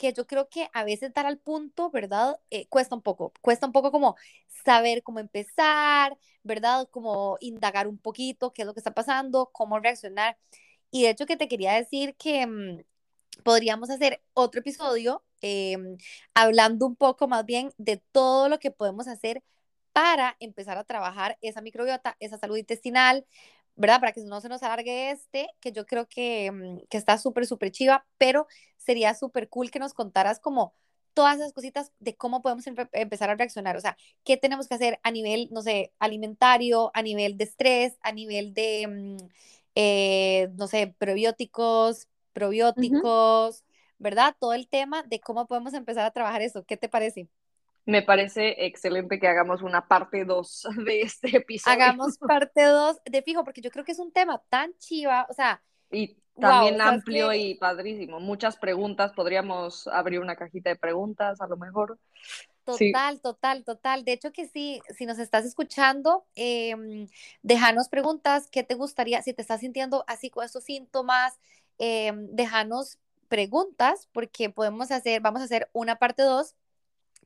[0.00, 2.40] que yo creo que a veces dar al punto, ¿verdad?
[2.50, 4.16] Eh, cuesta un poco, cuesta un poco como
[4.64, 6.88] saber cómo empezar, ¿verdad?
[6.90, 10.38] Como indagar un poquito qué es lo que está pasando, cómo reaccionar.
[10.90, 12.82] Y de hecho que te quería decir que mm,
[13.44, 15.76] podríamos hacer otro episodio eh,
[16.34, 19.42] hablando un poco más bien de todo lo que podemos hacer
[19.92, 23.26] para empezar a trabajar esa microbiota, esa salud intestinal,
[23.76, 24.00] ¿verdad?
[24.00, 27.46] Para que no se nos alargue este, que yo creo que, mm, que está súper,
[27.46, 28.46] súper chiva, pero
[28.76, 30.74] sería súper cool que nos contaras como
[31.14, 34.74] todas esas cositas de cómo podemos empe empezar a reaccionar, o sea, qué tenemos que
[34.76, 39.16] hacer a nivel, no sé, alimentario, a nivel de estrés, a nivel de, mm,
[39.74, 43.64] eh, no sé, prebióticos, probióticos, uh -huh.
[43.98, 44.36] ¿verdad?
[44.38, 46.64] Todo el tema de cómo podemos empezar a trabajar eso.
[46.64, 47.28] ¿Qué te parece?
[47.86, 51.74] Me parece excelente que hagamos una parte 2 de este episodio.
[51.74, 55.32] Hagamos parte 2 de fijo, porque yo creo que es un tema tan chiva, o
[55.32, 55.62] sea.
[55.90, 57.48] Y también wow, amplio o sea, es que...
[57.50, 58.20] y padrísimo.
[58.20, 61.98] Muchas preguntas, podríamos abrir una cajita de preguntas a lo mejor.
[62.64, 63.20] Total, sí.
[63.22, 64.04] total, total.
[64.04, 67.06] De hecho que sí, si nos estás escuchando, eh,
[67.42, 69.22] déjanos preguntas, ¿qué te gustaría?
[69.22, 71.38] Si te estás sintiendo así con estos síntomas,
[71.78, 76.54] eh, déjanos preguntas, porque podemos hacer, vamos a hacer una parte 2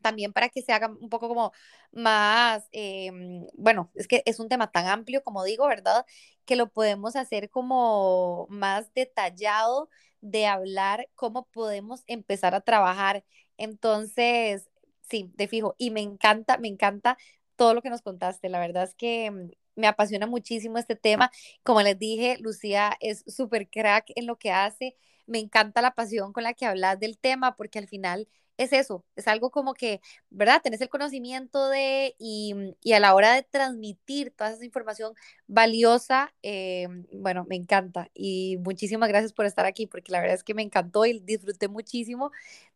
[0.04, 1.52] también para que se haga un poco como
[1.92, 3.10] más, eh,
[3.54, 6.04] bueno, es que es un tema tan amplio, como digo, ¿verdad?
[6.44, 9.88] Que lo podemos hacer como más detallado
[10.20, 13.24] de hablar cómo podemos empezar a trabajar.
[13.56, 14.68] Entonces,
[15.08, 17.16] sí, de fijo, y me encanta, me encanta
[17.56, 18.48] todo lo que nos contaste.
[18.50, 21.30] La verdad es que mm, me apasiona muchísimo este tema.
[21.62, 24.96] Como les dije, Lucía es súper crack en lo que hace.
[25.26, 28.28] Me encanta la pasión con la que hablas del tema, porque al final
[28.58, 30.00] es eso, es algo como que,
[30.30, 30.60] ¿verdad?
[30.62, 35.14] Tenés el conocimiento de y, y a la hora de transmitir toda esa información
[35.46, 40.44] valiosa, eh, bueno, me encanta y muchísimas gracias por estar aquí porque la verdad es
[40.44, 42.30] que me encantó y disfruté muchísimo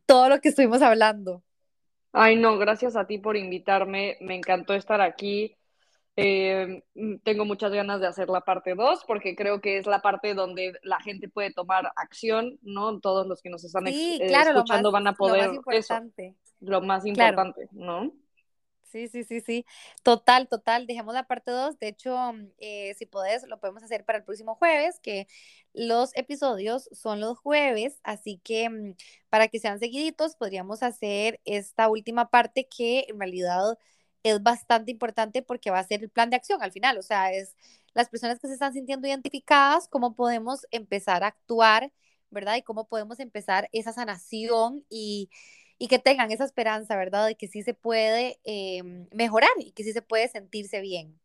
[0.07, 1.43] todo lo que estuvimos hablando.
[2.13, 5.58] Ay, no, gracias a ti por invitarme, me encantó estar aquí.
[6.21, 6.83] Eh,
[7.23, 10.73] tengo muchas ganas de hacer la parte 2 porque creo que es la parte donde
[10.83, 12.99] la gente puede tomar acción, ¿no?
[12.99, 16.27] Todos los que nos están sí, claro, escuchando más, van a poder lo más importante.
[16.27, 18.03] eso, lo más importante, claro.
[18.03, 18.13] ¿no?
[18.83, 19.65] Sí, sí, sí, sí.
[20.03, 20.89] Total, total.
[20.89, 21.79] Dejemos la parte 2.
[21.79, 22.17] De hecho,
[22.59, 25.29] eh, si podés, lo podemos hacer para el próximo jueves, que
[25.73, 28.95] los episodios son los jueves, así que mm,
[29.29, 33.79] para que sean seguiditos, podríamos hacer esta última parte que en realidad
[34.23, 37.33] es bastante importante porque va a ser el plan de acción al final, o sea,
[37.33, 37.57] es
[37.95, 41.93] las personas que se están sintiendo identificadas, cómo podemos empezar a actuar,
[42.31, 42.57] ¿verdad?
[42.57, 45.31] Y cómo podemos empezar esa sanación y,
[45.79, 47.27] y que tengan esa esperanza, ¿verdad?
[47.27, 51.19] De que sí se puede eh, mejorar y que sí se puede sentirse bien.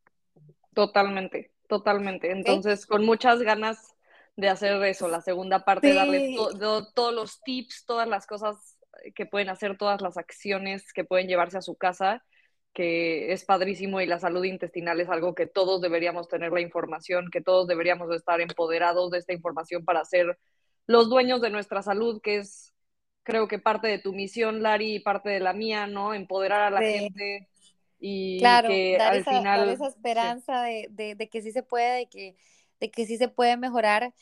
[0.74, 2.32] Totalmente, totalmente.
[2.32, 3.94] Entonces, con muchas ganas
[4.36, 5.96] de hacer eso, la segunda parte, sí.
[5.96, 8.80] darle to to todos los tips, todas las cosas
[9.14, 12.24] que pueden hacer, todas las acciones que pueden llevarse a su casa
[12.74, 17.30] que es padrísimo y la salud intestinal es algo que todos deberíamos tener la información,
[17.32, 20.39] que todos deberíamos estar empoderados de esta información para ser
[20.88, 22.74] los dueños de nuestra salud, que es
[23.24, 26.13] creo que parte de tu misión, Lari, y parte de la mía, ¿no?
[26.13, 26.99] Empoderar a la sí.
[26.99, 27.47] gente
[27.99, 29.59] y claro, que dar al esa, final...
[29.61, 30.71] Dar esa esperanza sí.
[30.71, 32.36] de, de, de, que sí se puede, de que,
[32.80, 34.13] de que sí se puede mejorar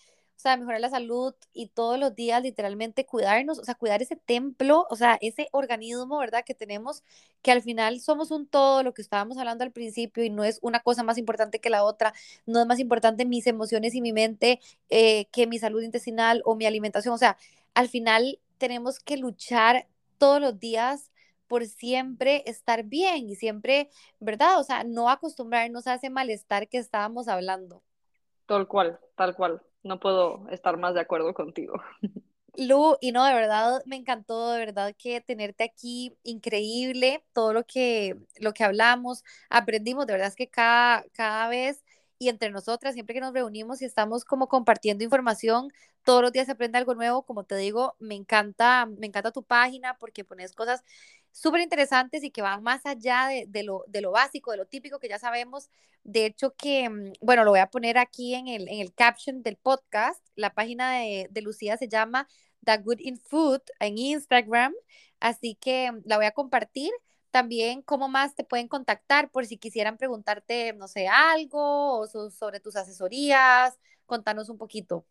[0.42, 4.88] sea, mejorar la salud y todos los días literalmente cuidarnos, o sea, cuidar ese templo,
[4.90, 6.44] o sea, ese organismo, ¿verdad?
[6.46, 7.04] Que tenemos,
[7.42, 10.60] que al final somos un todo, lo que estábamos hablando al principio, y no es
[10.62, 12.14] una cosa más importante que la otra,
[12.46, 16.56] no es más importante mis emociones y mi mente eh, que mi salud intestinal o
[16.56, 17.38] mi alimentación, o sea,
[17.74, 19.88] al final tenemos que luchar
[20.18, 21.12] todos los días
[21.48, 23.90] por siempre estar bien y siempre,
[24.20, 24.60] ¿verdad?
[24.60, 27.84] O sea, no acostumbrarnos a ese malestar que estábamos hablando.
[28.46, 31.82] Tal cual, tal cual no puedo estar más de acuerdo contigo.
[32.56, 37.64] Lu, y no, de verdad me encantó, de verdad que tenerte aquí, increíble, todo lo
[37.66, 41.84] que, lo que hablamos, aprendimos, de verdad es que cada, cada vez
[42.20, 45.72] y entre nosotras, siempre que nos reunimos y estamos como compartiendo información,
[46.04, 49.44] todos los días se aprende algo nuevo, como te digo, me encanta, me encanta tu
[49.44, 50.84] página porque pones cosas
[51.32, 54.66] súper interesantes y que van más allá de, de, lo, de lo básico, de lo
[54.66, 55.70] típico que ya sabemos.
[56.04, 59.44] De hecho que, mm, bueno, lo voy a poner aquí en el, en el caption
[59.44, 60.24] del podcast.
[60.36, 62.28] La página de, de Lucía se llama
[62.66, 64.74] The Good in Food en Instagram,
[65.20, 66.92] así que mm, la voy a compartir.
[67.32, 72.30] También, ¿cómo más te pueden contactar por si quisieran preguntarte, no sé, algo o so,
[72.30, 73.80] sobre tus asesorías?
[74.06, 75.06] Contanos un poquito.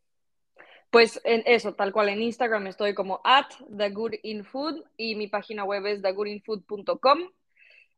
[0.91, 5.87] Pues en eso, tal cual en Instagram estoy como at thegoodinfood y mi página web
[5.87, 7.19] es thegoodinfood.com.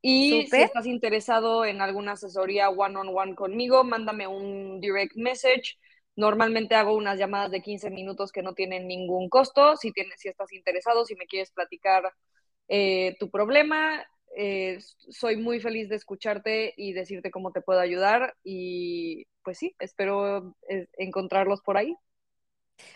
[0.02, 5.78] Y si estás interesado en alguna asesoría one-on-one conmigo, mándame un direct message.
[6.16, 9.76] Normalmente hago unas llamadas de 15 minutos que no tienen ningún costo.
[9.76, 12.12] Si, tienes, si estás interesado, si me quieres platicar
[12.68, 14.04] eh, tu problema,
[14.36, 18.34] eh, soy muy feliz de escucharte y decirte cómo te puedo ayudar.
[18.42, 21.96] Y pues sí, espero eh, encontrarlos por ahí.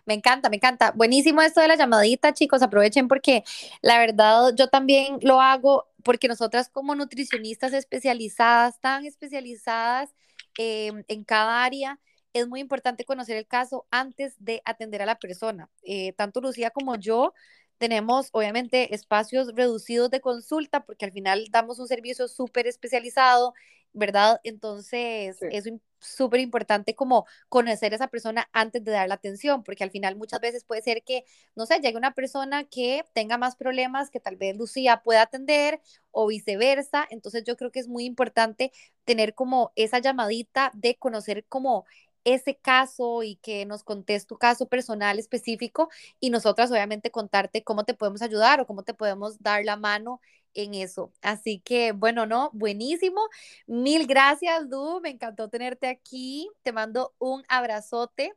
[0.04, 0.92] Me encanta, me encanta.
[0.92, 2.62] Buenísimo esto de la llamadita, chicos.
[2.62, 3.44] Aprovechen porque
[3.82, 10.14] la verdad yo también lo hago porque nosotras como nutricionistas especializadas, tan especializadas
[10.58, 12.00] em, en cada área,
[12.32, 15.70] es muy importante conocer el caso antes de atender a la persona.
[15.82, 17.32] Eh, tanto Lucía como yo
[17.78, 23.54] tenemos obviamente espacios reducidos de consulta porque al final damos un servicio súper especializado,
[23.96, 24.40] ¿verdad?
[24.44, 25.64] Entonces es
[26.00, 30.16] súper importante como conocer a esa persona antes de dar la atención, porque al final
[30.16, 31.24] muchas veces puede ser que,
[31.56, 35.80] no sé, llegue una persona que tenga más problemas que tal vez Lucía pueda atender
[36.10, 37.06] o viceversa.
[37.10, 38.70] Entonces yo creo que es muy importante
[39.04, 41.86] tener como esa llamadita de conocer como
[42.24, 45.88] ese caso y que nos contes tu caso personal específico
[46.18, 50.20] y nosotras obviamente contarte cómo te podemos ayudar o cómo te podemos dar la mano
[50.56, 51.12] en eso.
[51.22, 53.20] Así que, bueno, no, buenísimo.
[53.66, 55.00] Mil gracias, Du.
[55.00, 56.50] Me encantó tenerte aquí.
[56.62, 58.34] Te mando un abrazote.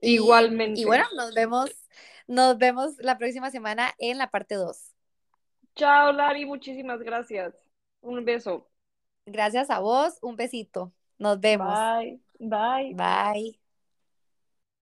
[0.00, 0.80] Igualmente.
[0.80, 1.70] Y, bueno, nos vemos,
[2.26, 4.94] nos vemos la próxima semana en la parte 2.
[5.76, 6.46] Chao, Lari.
[6.46, 7.54] Muchísimas gracias.
[8.00, 8.68] Un beso.
[9.26, 10.18] Gracias a vos.
[10.22, 10.92] Un besito.
[11.18, 11.74] Nos vemos.
[11.98, 12.20] Bye.
[12.38, 12.94] Bye.
[12.94, 13.63] Bye.